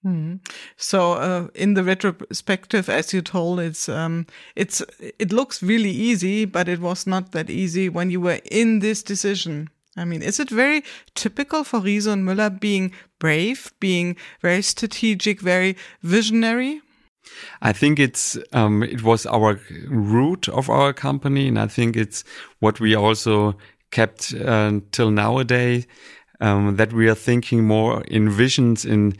Mm. 0.04 0.38
So, 0.76 1.14
uh, 1.14 1.48
in 1.54 1.74
the 1.74 1.82
retrospective, 1.82 2.88
as 2.88 3.12
you 3.12 3.22
told, 3.22 3.58
it's 3.58 3.88
um, 3.88 4.26
it's 4.54 4.82
it 5.00 5.32
looks 5.32 5.62
really 5.62 5.90
easy, 5.90 6.44
but 6.44 6.68
it 6.68 6.80
was 6.80 7.06
not 7.06 7.32
that 7.32 7.50
easy 7.50 7.88
when 7.88 8.10
you 8.10 8.20
were 8.20 8.40
in 8.50 8.78
this 8.78 9.02
decision. 9.02 9.68
I 9.96 10.04
mean, 10.04 10.22
is 10.22 10.38
it 10.38 10.50
very 10.50 10.84
typical 11.14 11.64
for 11.64 11.80
Riese 11.80 12.06
and 12.06 12.24
Müller 12.24 12.60
being 12.60 12.92
brave, 13.18 13.72
being 13.80 14.16
very 14.42 14.62
strategic, 14.62 15.40
very 15.40 15.76
visionary? 16.02 16.82
I 17.62 17.72
think 17.72 17.98
it's 17.98 18.38
um, 18.52 18.82
it 18.82 19.02
was 19.02 19.26
our 19.26 19.58
root 19.88 20.48
of 20.48 20.70
our 20.70 20.92
company, 20.92 21.48
and 21.48 21.58
I 21.58 21.66
think 21.66 21.96
it's 21.96 22.22
what 22.60 22.78
we 22.78 22.94
also 22.94 23.56
kept 23.90 24.34
uh, 24.34 24.80
till 24.92 25.10
nowadays. 25.10 25.86
Um, 26.40 26.76
that 26.76 26.92
we 26.92 27.08
are 27.08 27.14
thinking 27.14 27.64
more 27.64 28.02
in 28.02 28.28
visions 28.28 28.84
in 28.84 29.14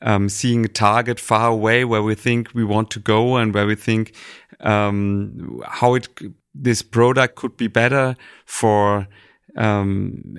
um, 0.00 0.28
seeing 0.28 0.64
a 0.64 0.68
target 0.68 1.20
far 1.20 1.50
away 1.50 1.84
where 1.84 2.02
we 2.02 2.14
think 2.14 2.54
we 2.54 2.64
want 2.64 2.90
to 2.90 2.98
go 2.98 3.36
and 3.36 3.54
where 3.54 3.66
we 3.66 3.74
think 3.74 4.14
um, 4.60 5.62
how 5.66 5.94
it 5.94 6.08
this 6.54 6.82
product 6.82 7.36
could 7.36 7.56
be 7.56 7.66
better 7.66 8.14
for 8.44 9.08
um, 9.56 10.36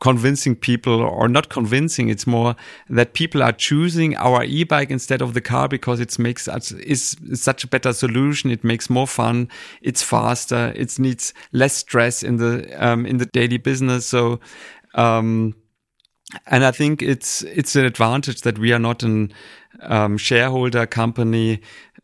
convincing 0.00 0.56
people 0.56 1.00
or 1.00 1.28
not 1.28 1.48
convincing. 1.48 2.08
It's 2.08 2.26
more 2.26 2.56
that 2.90 3.12
people 3.12 3.40
are 3.40 3.52
choosing 3.52 4.16
our 4.16 4.42
e-bike 4.42 4.90
instead 4.90 5.22
of 5.22 5.32
the 5.32 5.40
car 5.40 5.68
because 5.68 6.00
it 6.00 6.18
makes 6.18 6.48
is 6.48 7.16
such 7.34 7.62
a 7.62 7.68
better 7.68 7.92
solution. 7.92 8.50
It 8.50 8.64
makes 8.64 8.90
more 8.90 9.06
fun. 9.06 9.48
It's 9.80 10.02
faster. 10.02 10.72
It 10.74 10.98
needs 10.98 11.32
less 11.52 11.74
stress 11.74 12.24
in 12.24 12.38
the 12.38 12.66
um, 12.84 13.06
in 13.06 13.18
the 13.18 13.26
daily 13.26 13.58
business. 13.58 14.06
So. 14.06 14.40
Um, 14.94 15.54
and 16.46 16.64
I 16.64 16.70
think 16.70 17.02
it's 17.02 17.42
it's 17.42 17.76
an 17.76 17.84
advantage 17.84 18.42
that 18.42 18.58
we 18.58 18.72
are 18.72 18.78
not 18.78 19.02
an 19.02 19.32
um, 19.80 20.16
shareholder 20.16 20.86
company 20.86 21.60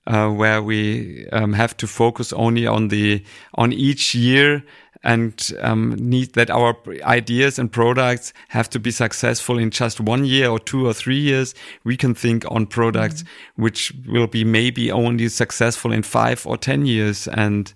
uh, 0.09 0.31
where 0.31 0.62
we 0.62 1.29
um, 1.33 1.53
have 1.53 1.77
to 1.77 1.87
focus 1.87 2.33
only 2.33 2.66
on 2.66 2.88
the 2.88 3.23
on 3.55 3.73
each 3.73 4.14
year 4.14 4.64
and 5.05 5.53
um, 5.61 5.94
need 5.99 6.33
that 6.33 6.51
our 6.51 6.77
ideas 7.03 7.59
and 7.59 7.71
products 7.71 8.33
have 8.49 8.68
to 8.68 8.81
be 8.81 8.90
successful 8.90 9.57
in 9.57 9.71
just 9.71 10.01
one 10.01 10.25
year 10.25 10.49
or 10.49 10.59
two 10.59 10.87
or 10.87 10.92
three 10.92 11.18
years. 11.18 11.55
We 11.85 11.97
can 11.97 12.14
think 12.14 12.44
on 12.51 12.66
products 12.66 13.23
mm-hmm. 13.23 13.62
which 13.62 13.92
will 14.09 14.27
be 14.27 14.44
maybe 14.44 14.90
only 14.90 15.29
successful 15.29 15.92
in 15.92 16.03
five 16.03 16.47
or 16.47 16.57
ten 16.57 16.87
years, 16.87 17.29
and 17.29 17.73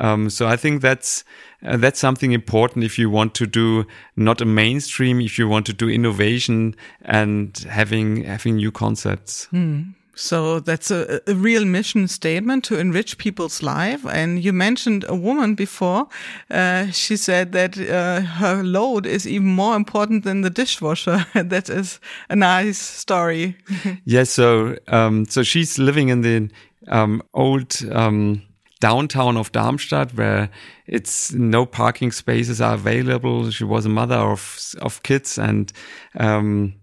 um, 0.00 0.28
so 0.28 0.46
I 0.46 0.56
think 0.56 0.82
that's 0.82 1.24
uh, 1.64 1.76
that's 1.76 2.00
something 2.00 2.32
important 2.32 2.84
if 2.84 2.98
you 2.98 3.08
want 3.08 3.34
to 3.34 3.46
do 3.46 3.86
not 4.16 4.40
a 4.40 4.44
mainstream, 4.44 5.20
if 5.20 5.38
you 5.38 5.48
want 5.48 5.66
to 5.66 5.72
do 5.72 5.88
innovation 5.88 6.74
and 7.02 7.56
having 7.70 8.24
having 8.24 8.56
new 8.56 8.72
concepts. 8.72 9.48
Mm. 9.52 9.94
So 10.16 10.60
that's 10.60 10.90
a, 10.90 11.20
a, 11.26 11.34
real 11.34 11.66
mission 11.66 12.08
statement 12.08 12.64
to 12.64 12.78
enrich 12.78 13.18
people's 13.18 13.62
life. 13.62 14.06
And 14.06 14.42
you 14.42 14.50
mentioned 14.50 15.04
a 15.08 15.14
woman 15.14 15.54
before. 15.54 16.08
Uh, 16.50 16.86
she 16.86 17.18
said 17.18 17.52
that 17.52 17.78
uh, 17.78 18.22
her 18.22 18.62
load 18.62 19.04
is 19.04 19.26
even 19.26 19.48
more 19.48 19.76
important 19.76 20.24
than 20.24 20.40
the 20.40 20.48
dishwasher. 20.48 21.26
that 21.34 21.68
is 21.68 22.00
a 22.30 22.36
nice 22.36 22.78
story. 22.78 23.58
yes. 24.04 24.30
So, 24.30 24.76
um, 24.88 25.26
so 25.26 25.42
she's 25.42 25.78
living 25.78 26.08
in 26.08 26.22
the 26.22 26.48
um, 26.88 27.22
old 27.34 27.76
um, 27.92 28.40
downtown 28.80 29.36
of 29.36 29.52
Darmstadt, 29.52 30.14
where 30.14 30.48
it's 30.86 31.34
no 31.34 31.66
parking 31.66 32.10
spaces 32.10 32.62
are 32.62 32.74
available. 32.74 33.50
She 33.50 33.64
was 33.64 33.84
a 33.84 33.90
mother 33.90 34.16
of 34.16 34.58
of 34.80 35.02
kids 35.02 35.38
and. 35.38 35.70
Um, 36.18 36.74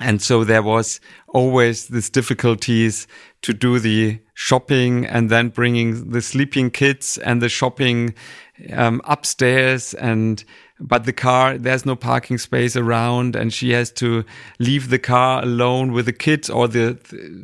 and 0.00 0.22
so 0.22 0.44
there 0.44 0.62
was 0.62 1.00
always 1.28 1.88
these 1.88 2.10
difficulties 2.10 3.06
to 3.42 3.52
do 3.52 3.78
the 3.78 4.20
shopping 4.34 5.04
and 5.06 5.30
then 5.30 5.48
bringing 5.48 6.10
the 6.10 6.22
sleeping 6.22 6.70
kids 6.70 7.18
and 7.18 7.42
the 7.42 7.48
shopping 7.48 8.14
um, 8.72 9.00
upstairs 9.04 9.94
and 9.94 10.44
but 10.80 11.04
the 11.04 11.12
car 11.12 11.58
there's 11.58 11.84
no 11.84 11.96
parking 11.96 12.38
space 12.38 12.76
around 12.76 13.34
and 13.34 13.52
she 13.52 13.72
has 13.72 13.90
to 13.90 14.24
leave 14.58 14.90
the 14.90 14.98
car 14.98 15.42
alone 15.42 15.92
with 15.92 16.06
the 16.06 16.12
kids 16.12 16.48
or 16.48 16.68
the 16.68 16.96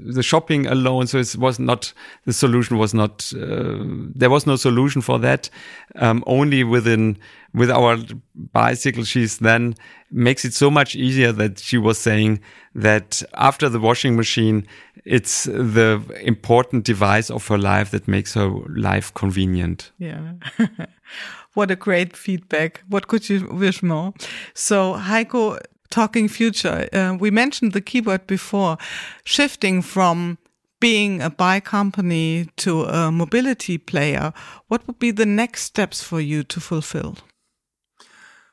the 0.07 0.23
shopping 0.23 0.67
alone 0.67 1.07
so 1.07 1.19
it 1.19 1.37
was 1.37 1.59
not 1.59 1.93
the 2.27 2.33
solution 2.33 2.79
was 2.79 2.95
not 2.95 3.33
uh, 3.35 3.79
there 4.15 4.31
was 4.31 4.47
no 4.47 4.57
solution 4.57 5.03
for 5.03 5.19
that 5.19 5.51
um, 5.97 6.23
only 6.27 6.63
within 6.63 7.19
with 7.55 7.71
our 7.71 7.97
bicycle, 8.35 9.05
she's 9.05 9.39
then 9.39 9.77
makes 10.11 10.45
it 10.45 10.53
so 10.53 10.71
much 10.71 10.97
easier 10.97 11.31
that 11.33 11.61
she 11.61 11.79
was 11.79 11.99
saying 11.99 12.41
that 12.75 13.23
after 13.35 13.69
the 13.69 13.79
washing 13.79 14.17
machine, 14.17 14.67
it's 15.05 15.45
the 15.45 16.03
important 16.23 16.85
device 16.85 17.31
of 17.31 17.47
her 17.47 17.59
life 17.59 17.93
that 17.93 18.09
makes 18.09 18.35
her 18.35 18.51
life 18.69 19.15
convenient. 19.15 19.93
Yeah. 19.99 20.33
what 21.55 21.71
a 21.71 21.77
great 21.77 22.17
feedback. 22.17 22.83
What 22.89 23.09
could 23.09 23.29
you 23.29 23.49
wish 23.49 23.83
more? 23.83 24.13
So, 24.55 24.95
Heiko, 24.95 25.59
talking 25.91 26.29
future, 26.29 26.89
uh, 26.93 27.17
we 27.19 27.31
mentioned 27.31 27.73
the 27.73 27.81
keyword 27.81 28.27
before, 28.27 28.77
shifting 29.25 29.83
from 29.83 30.39
being 30.81 31.23
a 31.23 31.31
bike 31.31 31.65
company 31.65 32.49
to 32.57 32.85
a 32.85 33.11
mobility 33.11 33.79
player. 33.79 34.33
What 34.69 34.87
would 34.87 34.99
be 34.99 35.13
the 35.13 35.27
next 35.27 35.63
steps 35.63 36.03
for 36.03 36.21
you 36.21 36.43
to 36.45 36.61
fulfill? 36.61 37.17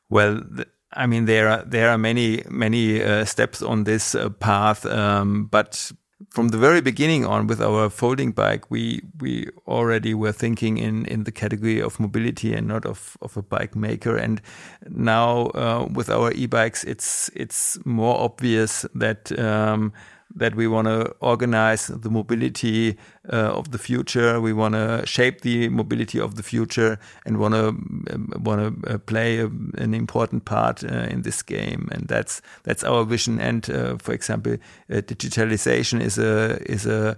Well, 0.09 0.41
I 0.93 1.07
mean, 1.07 1.25
there 1.25 1.49
are 1.49 1.63
there 1.65 1.89
are 1.89 1.97
many 1.97 2.43
many 2.49 3.01
uh, 3.03 3.25
steps 3.25 3.61
on 3.61 3.83
this 3.83 4.15
uh, 4.15 4.29
path, 4.29 4.85
um, 4.85 5.47
but 5.51 5.91
from 6.29 6.49
the 6.49 6.57
very 6.57 6.81
beginning 6.81 7.25
on, 7.25 7.47
with 7.47 7.61
our 7.61 7.89
folding 7.89 8.31
bike, 8.31 8.69
we 8.69 9.01
we 9.19 9.49
already 9.67 10.13
were 10.13 10.31
thinking 10.31 10.77
in 10.77 11.05
in 11.05 11.23
the 11.23 11.31
category 11.31 11.81
of 11.81 11.99
mobility 11.99 12.53
and 12.53 12.67
not 12.67 12.85
of 12.85 13.17
of 13.21 13.37
a 13.37 13.41
bike 13.41 13.75
maker. 13.75 14.15
And 14.17 14.41
now 14.89 15.47
uh, 15.55 15.87
with 15.93 16.09
our 16.09 16.31
e-bikes, 16.33 16.83
it's 16.83 17.29
it's 17.35 17.77
more 17.85 18.19
obvious 18.19 18.85
that. 18.95 19.37
Um, 19.39 19.93
that 20.35 20.55
we 20.55 20.67
want 20.67 20.87
to 20.87 21.13
organize 21.19 21.87
the 21.87 22.09
mobility 22.09 22.97
uh, 23.31 23.35
of 23.35 23.71
the 23.71 23.77
future. 23.77 24.39
We 24.39 24.53
want 24.53 24.75
to 24.75 25.03
shape 25.05 25.41
the 25.41 25.69
mobility 25.69 26.19
of 26.19 26.35
the 26.35 26.43
future 26.43 26.99
and 27.25 27.37
want 27.37 27.53
to 27.53 27.67
um, 27.69 28.33
want 28.39 28.83
to 28.83 28.93
uh, 28.93 28.97
play 28.99 29.39
a, 29.39 29.45
an 29.45 29.93
important 29.93 30.45
part 30.45 30.83
uh, 30.83 31.07
in 31.09 31.23
this 31.23 31.41
game. 31.41 31.89
And 31.91 32.07
that's 32.07 32.41
that's 32.63 32.83
our 32.83 33.03
vision. 33.03 33.39
And 33.39 33.69
uh, 33.69 33.97
for 33.97 34.13
example, 34.13 34.53
uh, 34.53 35.01
digitalization 35.01 36.01
is 36.01 36.17
a 36.17 36.61
is 36.71 36.85
a 36.85 37.17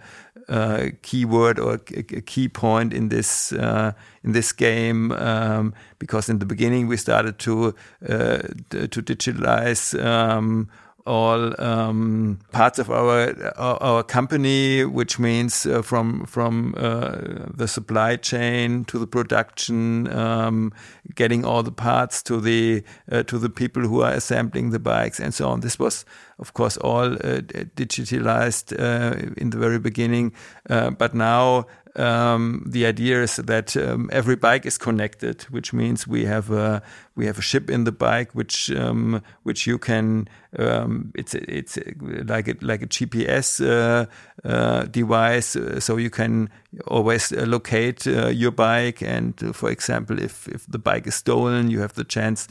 uh, 0.50 0.90
keyword 1.02 1.60
or 1.60 1.76
a 1.96 2.22
key 2.22 2.50
point 2.50 2.94
in 2.94 3.10
this 3.10 3.52
in 3.52 4.32
this 4.32 4.52
game 4.52 5.12
um, 5.12 5.74
because 6.00 6.30
in 6.30 6.40
the 6.40 6.46
beginning 6.46 6.88
we 6.88 6.98
started 6.98 7.40
to 7.40 7.74
to 8.02 9.02
digitalize. 9.02 9.94
Um, 10.04 10.70
all 11.06 11.60
um, 11.62 12.40
parts 12.52 12.80
of 12.80 12.90
our, 12.90 13.36
our, 13.58 13.82
our 13.82 14.04
company, 14.04 14.86
which 14.86 15.20
means 15.20 15.66
uh, 15.66 15.82
from 15.82 16.26
from 16.26 16.74
uh, 16.78 17.18
the 17.54 17.68
supply 17.68 18.16
chain 18.16 18.86
to 18.86 18.98
the 18.98 19.08
production, 19.08 20.12
um, 20.14 20.72
getting 21.16 21.46
all 21.46 21.64
the 21.64 21.72
parts 21.72 22.24
to 22.24 22.40
the 22.40 22.84
uh, 23.12 23.24
to 23.24 23.38
the 23.38 23.50
people 23.50 23.84
who 23.84 24.02
are 24.02 24.12
assembling 24.12 24.72
the 24.72 24.80
bikes 24.80 25.20
and 25.20 25.34
so 25.34 25.50
on. 25.50 25.60
This 25.60 25.78
was, 25.78 26.06
of 26.40 26.54
course, 26.54 26.78
all 26.78 27.14
uh, 27.14 27.42
digitalized 27.76 28.74
uh, 28.80 29.34
in 29.38 29.50
the 29.50 29.58
very 29.58 29.80
beginning, 29.80 30.34
uh, 30.70 30.92
but 30.92 31.14
now 31.14 31.66
um, 31.96 32.64
the 32.66 32.86
idea 32.86 33.22
is 33.22 33.36
that 33.36 33.78
um, 33.78 34.10
every 34.12 34.36
bike 34.36 34.66
is 34.66 34.78
connected, 34.78 35.44
which 35.44 35.74
means 35.74 36.08
we 36.08 36.26
have 36.26 36.50
a 36.50 36.82
we 37.16 37.28
have 37.28 37.38
a 37.38 37.42
chip 37.42 37.70
in 37.70 37.84
the 37.84 37.92
bike, 37.92 38.32
which 38.34 38.72
um, 38.72 39.22
which 39.44 39.68
you 39.68 39.78
can 39.78 40.28
um, 40.58 41.12
it's 41.16 41.36
it's 41.36 41.78
like 42.26 42.48
a, 42.48 42.56
like 42.62 42.82
a 42.82 42.88
GPS 42.88 43.62
uh, 43.64 44.06
uh, 44.48 44.84
device, 44.86 45.56
uh, 45.56 45.80
so 45.80 45.98
you 45.98 46.10
can 46.10 46.50
always 46.88 47.32
uh, 47.32 47.46
locate 47.46 48.08
uh, 48.08 48.28
your 48.28 48.52
bike. 48.52 49.04
And 49.04 49.42
uh, 49.44 49.54
for 49.54 49.70
example, 49.70 50.20
if 50.20 50.48
if 50.48 50.66
the 50.68 50.80
bike 50.80 51.08
is 51.08 51.16
stolen, 51.16 51.70
you 51.70 51.82
have 51.82 51.94
the 51.94 52.04
chance 52.04 52.48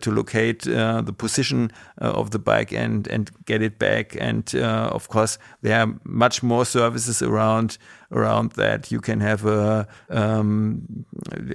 to 0.00 0.10
locate 0.10 0.62
the 0.62 1.14
position 1.16 1.70
of 1.98 2.30
the 2.30 2.38
bike 2.38 2.72
and 2.72 3.06
and 3.08 3.30
get 3.44 3.62
it 3.62 3.78
back. 3.78 4.16
And 4.20 4.54
of 4.54 5.08
course, 5.08 5.38
there 5.62 5.80
are 5.80 5.94
much 6.04 6.42
more 6.42 6.64
services 6.64 7.22
around 7.22 7.78
around 8.10 8.52
that. 8.52 8.90
You 8.90 9.00
can 9.00 9.20
have 9.20 9.44
a 9.46 9.86
um, 10.10 11.04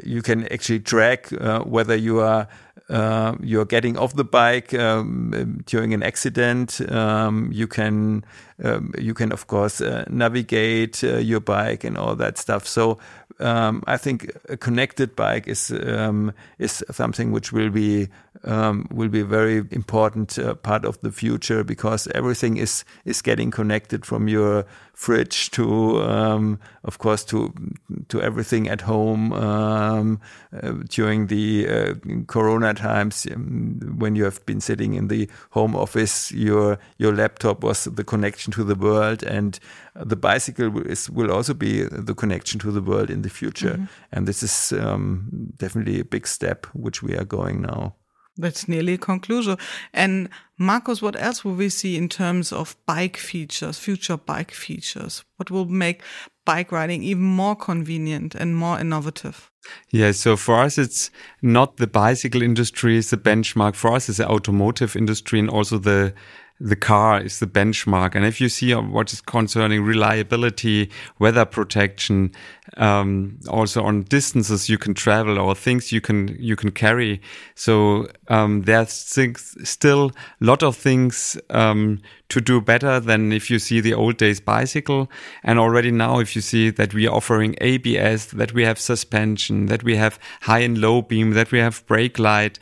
you 0.04 0.22
can 0.22 0.48
actually 0.52 0.80
track 0.80 1.30
whether 1.66 1.96
you 1.96 2.20
are 2.20 2.48
uh, 2.90 3.36
you're 3.42 3.66
getting 3.66 3.98
off 3.98 4.16
the 4.16 4.24
bike 4.26 4.74
um, 4.74 5.64
during 5.66 5.94
an 5.94 6.04
accident. 6.04 6.82
Um, 6.92 7.50
you 7.52 7.68
can 7.68 8.26
um, 8.64 8.94
you 8.98 9.14
can 9.14 9.32
of 9.32 9.48
course 9.48 9.82
uh, 9.82 10.06
navigate 10.10 11.04
uh, 11.04 11.18
your 11.18 11.40
bike 11.40 11.84
and 11.84 11.98
all 11.98 12.16
that 12.16 12.38
stuff. 12.38 12.68
So 12.68 13.00
um, 13.40 13.84
I 13.88 13.98
think 13.98 14.32
a 14.50 14.58
connected 14.58 15.16
bike 15.16 15.48
is 15.48 15.72
um, 15.72 16.34
is 16.60 16.84
something 16.92 17.32
which 17.32 17.52
will 17.52 17.70
be 17.70 18.10
um, 18.44 18.88
will 18.92 19.10
be 19.10 19.22
a 19.22 19.26
very 19.26 19.64
important 19.72 20.38
uh, 20.38 20.56
part 20.56 20.86
of 20.86 21.00
the 21.02 21.12
future 21.12 21.64
because 21.64 22.08
everything 22.14 22.58
is 22.58 22.84
is 23.06 23.22
getting 23.22 23.52
connected 23.52 24.06
from 24.06 24.28
your 24.28 24.66
fridge 24.94 25.50
to 25.52 26.02
um, 26.04 26.60
of 26.84 26.98
course 26.98 27.24
to 27.24 27.54
to 28.10 28.22
everything 28.22 28.70
at 28.70 28.82
home 28.82 29.34
um, 29.34 30.20
uh, 30.62 30.74
during 30.90 31.28
the 31.28 31.68
uh, 31.68 31.94
corona 32.28 32.74
times 32.74 33.26
um, 33.32 33.80
when 33.98 34.16
you 34.16 34.24
have 34.24 34.46
been 34.46 34.62
sitting 34.62 34.94
in 34.94 35.08
the 35.08 35.28
home 35.52 35.76
office 35.76 36.32
your 36.32 36.78
your 36.98 37.14
laptop 37.14 37.64
was 37.64 37.86
the 37.86 38.04
connection 38.04 38.43
to 38.52 38.64
the 38.64 38.76
world 38.76 39.24
and 39.24 39.60
the 39.96 40.16
bicycle 40.16 40.82
is, 40.82 41.10
will 41.10 41.32
also 41.32 41.54
be 41.54 41.84
the 41.84 42.14
connection 42.14 42.60
to 42.60 42.72
the 42.72 42.82
world 42.82 43.10
in 43.10 43.22
the 43.22 43.30
future. 43.30 43.74
Mm 43.74 43.82
-hmm. 43.82 44.18
And 44.18 44.26
this 44.26 44.44
is 44.44 44.72
um, 44.72 45.28
definitely 45.58 46.00
a 46.00 46.06
big 46.10 46.28
step 46.28 46.68
which 46.74 47.02
we 47.02 47.16
are 47.16 47.26
going 47.26 47.62
now. 47.62 47.96
That's 48.36 48.68
nearly 48.68 48.94
a 48.94 48.98
conclusion. 48.98 49.58
And 49.94 50.30
Markus, 50.58 51.02
what 51.02 51.16
else 51.16 51.44
will 51.44 51.56
we 51.56 51.70
see 51.70 51.96
in 51.96 52.10
terms 52.10 52.52
of 52.52 52.76
bike 52.88 53.18
features, 53.18 53.78
future 53.78 54.18
bike 54.18 54.52
features? 54.52 55.24
What 55.38 55.52
will 55.52 55.66
make 55.66 56.02
bike 56.46 56.72
riding 56.72 57.04
even 57.04 57.24
more 57.24 57.56
convenient 57.56 58.36
and 58.36 58.56
more 58.56 58.80
innovative? 58.80 59.52
Yeah, 59.92 60.12
so 60.12 60.36
for 60.36 60.56
us, 60.56 60.78
it's 60.78 61.12
not 61.42 61.78
the 61.78 61.88
bicycle 61.88 62.42
industry 62.42 62.98
is 62.98 63.12
the 63.12 63.18
benchmark. 63.18 63.76
For 63.76 63.94
us, 63.94 64.10
it's 64.10 64.18
the 64.18 64.28
automotive 64.28 64.96
industry 64.96 65.40
and 65.40 65.50
also 65.50 65.78
the 65.78 66.14
the 66.64 66.78
car 66.78 67.22
is 67.22 67.40
the 67.40 67.46
benchmark. 67.46 68.16
And 68.16 68.26
if 68.26 68.40
you 68.40 68.48
see 68.48 68.74
what 68.74 69.12
is 69.12 69.20
concerning 69.20 69.84
reliability, 69.84 70.90
weather 71.20 71.44
protection, 71.44 72.32
um, 72.78 73.38
also 73.50 73.84
on 73.84 74.04
distances 74.04 74.70
you 74.70 74.78
can 74.78 74.94
travel 74.94 75.38
or 75.38 75.56
things 75.56 75.92
you 75.92 76.00
can 76.00 76.34
you 76.40 76.56
can 76.56 76.72
carry. 76.72 77.22
So 77.56 78.08
um, 78.30 78.62
there's 78.62 78.94
still 79.64 80.12
a 80.42 80.46
lot 80.46 80.64
of 80.64 80.78
things 80.78 81.38
um, 81.50 82.02
to 82.30 82.40
do 82.40 82.62
better 82.62 83.02
than 83.02 83.34
if 83.34 83.52
you 83.52 83.60
see 83.60 83.82
the 83.82 83.94
old 83.94 84.16
days 84.16 84.40
bicycle. 84.40 85.12
And 85.44 85.60
already 85.60 85.92
now, 85.92 86.20
if 86.20 86.34
you 86.34 86.42
see 86.42 86.70
that 86.70 86.94
we 86.94 87.08
are 87.08 87.14
offering 87.14 87.56
ABS, 87.60 88.28
that 88.28 88.54
we 88.54 88.64
have 88.64 88.80
suspension, 88.80 89.66
that 89.66 89.84
we 89.84 89.98
have 89.98 90.18
high 90.42 90.60
and 90.60 90.78
low 90.78 91.02
beam, 91.02 91.32
that 91.32 91.52
we 91.52 91.60
have 91.60 91.86
brake 91.88 92.20
light, 92.20 92.58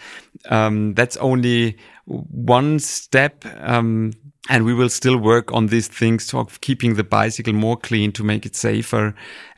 um, 0.50 0.96
that's 0.96 1.18
only 1.18 1.78
one 2.06 2.80
step. 2.80 3.46
Um, 3.60 4.14
and 4.50 4.66
we 4.66 4.74
will 4.74 4.90
still 4.90 5.18
work 5.18 5.52
on 5.54 5.68
these 5.68 5.88
things 5.88 6.34
of 6.34 6.60
keeping 6.62 6.96
the 6.96 7.04
bicycle 7.04 7.54
more 7.54 7.78
clean 7.78 8.12
to 8.14 8.24
make 8.24 8.46
it 8.46 8.56
safer 8.56 9.14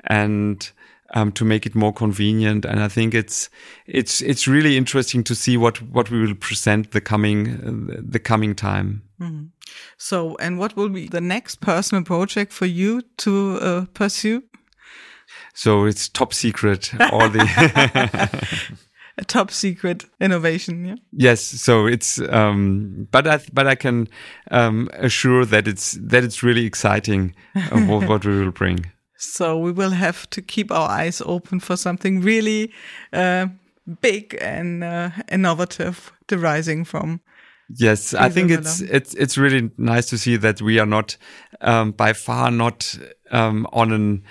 and 0.06 0.72
um, 1.14 1.32
to 1.34 1.46
make 1.46 1.66
it 1.66 1.76
more 1.76 1.94
convenient. 1.94 2.66
And 2.66 2.82
I 2.82 2.88
think 2.88 3.14
it's 3.14 3.50
it's 3.86 4.22
it's 4.22 4.48
really 4.48 4.78
interesting 4.78 5.24
to 5.26 5.36
see 5.36 5.58
what 5.58 5.82
what 5.82 6.12
we 6.12 6.20
will 6.20 6.36
present 6.36 6.92
the 6.92 7.02
coming 7.02 7.48
uh, 7.48 8.02
the 8.02 8.20
coming 8.20 8.56
time. 8.56 9.04
Mm. 9.20 9.50
So, 9.98 10.36
and 10.40 10.60
what 10.60 10.76
will 10.76 10.90
be 10.90 11.08
the 11.08 11.22
next 11.22 11.62
personal 11.62 12.04
project 12.04 12.52
for 12.52 12.66
you 12.66 13.02
to 13.18 13.60
uh, 13.62 13.86
pursue? 13.94 14.44
So 15.54 15.86
it's 15.86 16.10
top 16.10 16.34
secret. 16.34 16.92
All 17.12 17.30
the 17.30 18.70
a 19.18 19.26
top 19.26 19.52
secret 19.52 20.06
innovation. 20.20 20.86
Yeah. 20.86 20.96
Yes. 21.12 21.42
So 21.42 21.86
it's, 21.86 22.20
um, 22.20 23.08
but 23.12 23.28
I, 23.28 23.40
but 23.52 23.68
I 23.68 23.76
can, 23.76 24.08
um, 24.52 24.90
assure 24.94 25.46
that 25.46 25.68
it's, 25.68 25.98
that 26.02 26.24
it's 26.24 26.44
really 26.44 26.66
exciting 26.66 27.36
uh, 27.56 27.82
what, 27.82 28.08
what 28.10 28.26
we 28.26 28.40
will 28.40 28.52
bring. 28.52 28.92
So 29.18 29.58
we 29.58 29.72
will 29.72 29.92
have 29.92 30.30
to 30.32 30.42
keep 30.42 30.72
our 30.72 30.90
eyes 30.90 31.22
open 31.26 31.60
for 31.60 31.78
something 31.78 32.22
really, 32.22 32.74
uh, 33.14 33.48
big 34.02 34.38
and, 34.42 34.84
uh, 34.84 35.12
innovative 35.30 36.12
arising 36.32 36.84
from 36.86 37.22
Yes, 37.70 38.14
I 38.14 38.30
think 38.30 38.52
it's 38.52 38.82
it's 38.82 39.14
it's 39.14 39.38
really 39.38 39.72
nice 39.78 40.08
to 40.08 40.18
see 40.18 40.36
that 40.38 40.62
we 40.62 40.80
are 40.80 40.86
not 40.86 41.18
um, 41.62 41.92
by 41.92 42.14
far 42.14 42.52
not 42.52 42.98
um, 43.32 43.68
on 43.72 43.92
an 43.92 44.24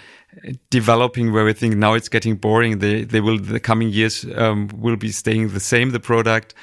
developing 0.71 1.33
where 1.33 1.45
we 1.45 1.53
think 1.53 1.77
now 1.77 1.95
it's 1.95 2.09
getting 2.09 2.37
boring. 2.37 2.79
They 2.79 3.05
they 3.05 3.21
will 3.21 3.39
the 3.39 3.61
coming 3.61 3.91
years 3.91 4.27
um, 4.37 4.69
will 4.75 4.97
be 4.97 5.11
staying 5.13 5.49
the 5.49 5.61
same. 5.61 5.91
The 5.91 6.01
product, 6.01 6.55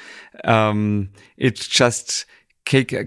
um, 0.44 1.10
it's 1.36 1.66
just 1.66 2.26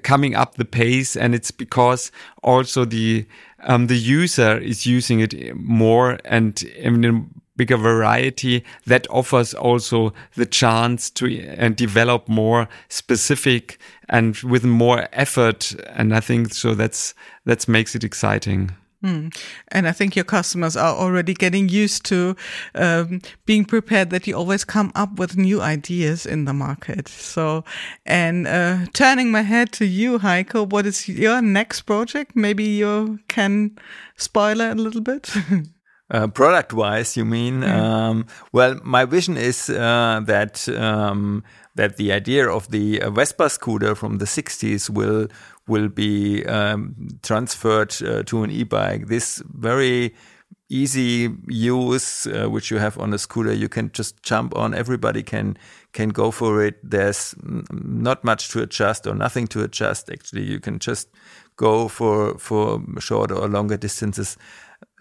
coming 0.03 0.35
up 0.35 0.55
the 0.55 0.65
pace, 0.65 1.15
and 1.15 1.35
it's 1.35 1.51
because 1.51 2.11
also 2.43 2.85
the 2.85 3.25
um, 3.59 3.87
the 3.87 3.97
user 3.97 4.57
is 4.57 4.85
using 4.85 5.19
it 5.19 5.55
more 5.55 6.19
and 6.25 6.61
in 6.63 7.05
a 7.05 7.25
bigger 7.55 7.77
variety 7.77 8.63
that 8.87 9.07
offers 9.09 9.53
also 9.53 10.11
the 10.35 10.45
chance 10.45 11.09
to 11.11 11.39
and 11.41 11.75
develop 11.75 12.27
more 12.27 12.67
specific 12.89 13.77
and 14.09 14.37
with 14.37 14.65
more 14.65 15.07
effort. 15.13 15.75
And 15.89 16.15
I 16.15 16.19
think 16.19 16.53
so 16.53 16.73
that's 16.73 17.13
that 17.45 17.67
makes 17.67 17.95
it 17.95 18.03
exciting. 18.03 18.71
Mm. 19.03 19.35
And 19.67 19.87
I 19.87 19.91
think 19.91 20.15
your 20.15 20.25
customers 20.25 20.77
are 20.77 20.95
already 20.95 21.33
getting 21.33 21.67
used 21.67 22.05
to 22.05 22.35
um, 22.75 23.21
being 23.45 23.65
prepared 23.65 24.11
that 24.11 24.27
you 24.27 24.35
always 24.35 24.63
come 24.63 24.91
up 24.95 25.19
with 25.19 25.35
new 25.35 25.61
ideas 25.61 26.25
in 26.25 26.45
the 26.45 26.53
market. 26.53 27.09
So, 27.09 27.65
and 28.05 28.47
uh, 28.47 28.85
turning 28.93 29.29
my 29.31 29.41
head 29.41 29.71
to 29.73 29.85
you, 29.85 30.19
Heiko, 30.19 30.69
what 30.69 30.85
is 30.85 31.09
your 31.09 31.41
next 31.41 31.81
project? 31.81 32.35
Maybe 32.35 32.63
you 32.63 33.19
can 33.27 33.77
spoiler 34.15 34.69
a 34.71 34.75
little 34.75 35.01
bit. 35.01 35.29
Uh, 36.11 36.27
product 36.27 36.73
wise, 36.73 37.17
you 37.17 37.25
mean? 37.25 37.61
Mm. 37.61 37.69
Um, 37.69 38.25
well, 38.51 38.79
my 38.83 39.03
vision 39.03 39.35
is 39.35 39.67
uh, 39.69 40.21
that 40.25 40.67
um, 40.69 41.43
that 41.75 41.97
the 41.97 42.11
idea 42.11 42.47
of 42.47 42.69
the 42.69 43.01
uh, 43.01 43.09
Vespa 43.09 43.49
scooter 43.49 43.95
from 43.95 44.17
the 44.17 44.25
60s 44.25 44.89
will 44.89 45.27
will 45.67 45.87
be 45.87 46.45
um, 46.45 46.95
transferred 47.21 47.95
uh, 48.03 48.21
to 48.23 48.43
an 48.43 48.51
e-bike. 48.51 49.07
This 49.07 49.41
very 49.47 50.13
easy 50.69 51.29
use 51.47 52.27
uh, 52.27 52.49
which 52.49 52.71
you 52.71 52.77
have 52.77 52.97
on 52.97 53.13
a 53.13 53.17
scooter 53.17 53.53
you 53.53 53.69
can 53.69 53.91
just 53.91 54.21
jump 54.23 54.55
on. 54.57 54.73
Everybody 54.73 55.23
can 55.23 55.57
can 55.93 56.09
go 56.09 56.31
for 56.31 56.63
it. 56.63 56.75
There's 56.83 57.35
not 57.41 58.23
much 58.23 58.49
to 58.49 58.61
adjust 58.61 59.07
or 59.07 59.15
nothing 59.15 59.47
to 59.47 59.63
adjust. 59.63 60.09
Actually 60.09 60.43
you 60.43 60.59
can 60.59 60.79
just 60.79 61.09
go 61.55 61.87
for 61.87 62.37
for 62.39 62.81
shorter 62.99 63.35
or 63.35 63.47
longer 63.47 63.77
distances 63.77 64.37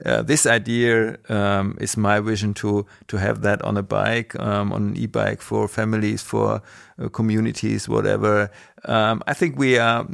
uh, 0.04 0.22
this 0.22 0.46
idea 0.46 1.16
um, 1.28 1.76
is 1.80 1.96
my 1.96 2.18
vision 2.20 2.54
to 2.54 2.84
to 3.06 3.18
have 3.18 3.42
that 3.42 3.62
on 3.62 3.76
a 3.76 3.82
bike, 3.82 4.34
um, 4.40 4.72
on 4.72 4.82
an 4.82 4.96
e-bike 4.96 5.40
for 5.40 5.68
families, 5.68 6.22
for 6.22 6.60
uh, 6.98 7.08
communities, 7.08 7.88
whatever. 7.88 8.50
Um, 8.84 9.22
I 9.26 9.34
think 9.34 9.58
we 9.58 9.78
are 9.78 10.06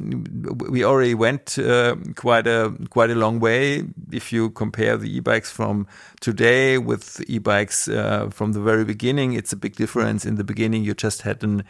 we 0.69 0.85
already 0.85 1.15
went 1.15 1.59
uh, 1.59 1.97
quite 2.17 2.47
a 2.47 2.75
quite 2.91 3.11
a 3.11 3.15
long 3.15 3.41
way. 3.41 3.85
If 4.13 4.33
you 4.33 4.51
compare 4.51 4.99
the 4.99 5.17
e-bikes 5.17 5.51
from 5.51 5.87
today 6.21 6.77
with 6.77 7.23
e-bikes 7.27 7.89
uh, 7.89 8.29
from 8.31 8.53
the 8.53 8.61
very 8.61 8.85
beginning, 8.85 9.33
it's 9.33 9.53
a 9.53 9.57
big 9.57 9.77
difference. 9.77 10.27
In 10.27 10.35
the 10.35 10.45
beginning, 10.45 10.85
you 10.85 10.93
just 10.93 11.23
had 11.23 11.43
an, 11.43 11.65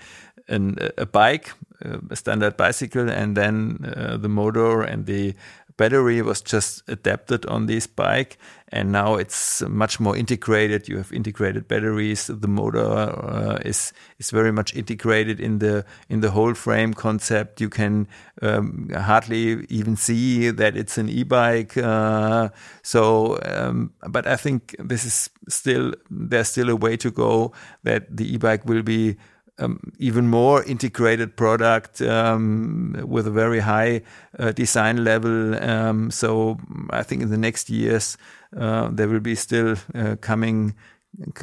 an 0.49 0.77
a 0.97 1.07
bike, 1.07 1.53
uh, 1.85 1.99
a 2.11 2.17
standard 2.17 2.57
bicycle, 2.57 3.09
and 3.09 3.37
then 3.37 3.79
the 4.21 4.29
motor 4.29 4.83
and 4.83 5.07
the 5.07 5.35
battery 5.79 6.21
was 6.21 6.43
just 6.43 6.83
adapted 6.89 7.47
on 7.47 7.67
this 7.67 7.87
bike 7.87 8.37
and 8.71 8.93
now 8.93 9.15
it's 9.15 9.63
much 9.63 9.99
more 9.99 10.15
integrated. 10.15 10.89
You 10.89 10.99
have 10.99 11.11
integrated 11.11 11.69
batteries. 11.69 12.27
The 12.27 12.49
motor 12.49 12.85
uh, 12.85 13.59
is 13.65 13.95
is 14.19 14.31
very 14.31 14.53
much 14.53 14.75
integrated 14.75 15.41
in 15.41 15.59
the 15.61 15.87
in 16.11 16.21
the 16.21 16.31
whole 16.31 16.53
frame 16.53 16.93
concept. 16.93 17.63
You 17.63 17.71
can 17.71 18.09
um, 18.43 18.91
hardly 18.95 19.65
even 19.71 19.97
see 19.97 20.51
that 20.51 20.77
it's 20.77 20.99
an 20.99 21.09
e-bike 21.09 21.77
uh, 21.77 22.49
so 22.83 23.39
um, 23.45 23.93
but 24.09 24.27
i 24.27 24.37
think 24.37 24.77
this 24.79 25.05
is 25.05 25.31
still 25.49 25.93
there's 26.11 26.49
still 26.49 26.69
a 26.69 26.77
way 26.77 26.97
to 26.97 27.11
go 27.11 27.53
that 27.83 28.17
the 28.17 28.35
e-bike 28.35 28.65
will 28.67 28.83
be 28.83 29.17
um, 29.59 29.81
even 29.99 30.29
more 30.29 30.63
integrated 30.65 31.37
product 31.37 32.01
um, 32.01 32.97
with 33.07 33.27
a 33.27 33.31
very 33.31 33.61
high 33.61 34.03
uh, 34.39 34.53
design 34.53 35.05
level. 35.05 35.55
Um, 35.63 36.11
so 36.11 36.59
I 36.91 37.03
think 37.03 37.23
in 37.23 37.31
the 37.31 37.39
next 37.39 37.71
years 37.71 38.17
uh, 38.57 38.89
there 38.91 39.09
will 39.09 39.21
be 39.21 39.35
still 39.35 39.77
uh, 39.95 40.17
coming 40.21 40.75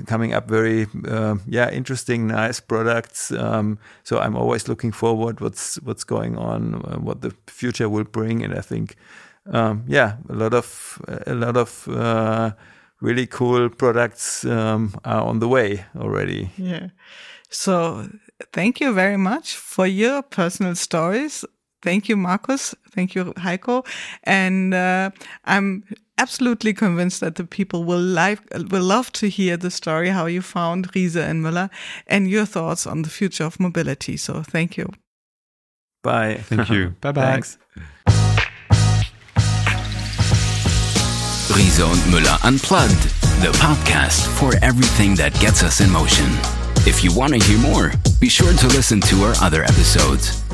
coming 0.06 0.32
up 0.34 0.48
very 0.48 0.88
uh, 1.08 1.36
yeah 1.48 1.70
interesting 1.70 2.28
nice 2.28 2.60
products. 2.60 3.32
Um, 3.32 3.78
so 4.04 4.20
i'm 4.20 4.36
always 4.36 4.68
looking 4.68 4.92
forward 4.92 5.42
what's 5.42 5.76
what's 5.82 6.04
going 6.04 6.38
on 6.38 6.76
uh, 6.76 6.98
what 6.98 7.22
the 7.22 7.36
future 7.48 7.90
will 7.90 8.06
bring. 8.06 8.44
And 8.44 8.54
i 8.54 8.62
think 8.62 8.96
um, 9.52 9.84
yeah 9.88 10.18
a 10.30 10.34
lot 10.34 10.54
of 10.54 11.02
a 11.28 11.34
lot 11.34 11.58
of 11.58 11.88
uh, 11.90 12.52
really 13.02 13.28
cool 13.28 13.70
products 13.70 14.46
um, 14.46 14.94
are 15.04 15.24
on 15.24 15.40
the 15.40 15.48
way 15.48 15.86
already. 15.96 16.52
Yeah 16.58 16.90
so 17.50 18.10
thank 18.54 18.80
you 18.80 18.94
very 18.94 19.18
much 19.18 19.56
for 19.56 19.88
your 19.88 20.22
personal 20.22 20.76
stories. 20.76 21.46
Thank 21.82 22.10
you, 22.10 22.18
Markus. 22.18 22.74
Thank 22.92 23.14
you, 23.14 23.26
Heiko. 23.38 23.86
And 24.24 24.74
uh, 24.74 25.12
I'm 25.46 25.84
absolutely 26.18 26.74
convinced 26.74 27.20
that 27.20 27.36
the 27.36 27.44
people 27.44 27.84
will 27.84 28.02
like 28.02 28.40
will 28.72 28.84
love 28.84 29.12
to 29.12 29.30
hear 29.30 29.58
the 29.58 29.70
story 29.70 30.10
how 30.10 30.26
you 30.26 30.42
found 30.42 30.92
Riese 30.94 31.18
and 31.18 31.44
Müller 31.44 31.70
and 32.08 32.30
your 32.30 32.46
thoughts 32.46 32.88
on 32.88 33.04
the 33.04 33.10
future 33.10 33.44
of 33.44 33.60
mobility. 33.60 34.18
So 34.18 34.42
thank 34.42 34.78
you. 34.78 34.90
Bye. 36.04 36.38
Thank 36.42 36.70
you. 36.70 36.96
bye 37.02 37.12
bye. 37.12 37.22
Thanks. 37.22 37.58
Riese 41.56 41.86
und 41.86 42.12
Müller 42.12 42.38
Unplugged, 42.44 43.04
the 43.42 43.52
podcast 43.60 44.28
for 44.40 44.54
everything 44.62 45.16
that 45.16 45.34
gets 45.40 45.64
us 45.64 45.80
in 45.80 45.92
motion. 45.92 46.26
If 46.88 47.04
you 47.04 47.12
want 47.16 47.34
to 47.34 47.40
hear 47.40 47.58
more, 47.58 47.92
be 48.20 48.30
sure 48.30 48.54
to 48.54 48.68
listen 48.68 49.02
to 49.02 49.24
our 49.24 49.34
other 49.42 49.64
episodes. 49.64 50.45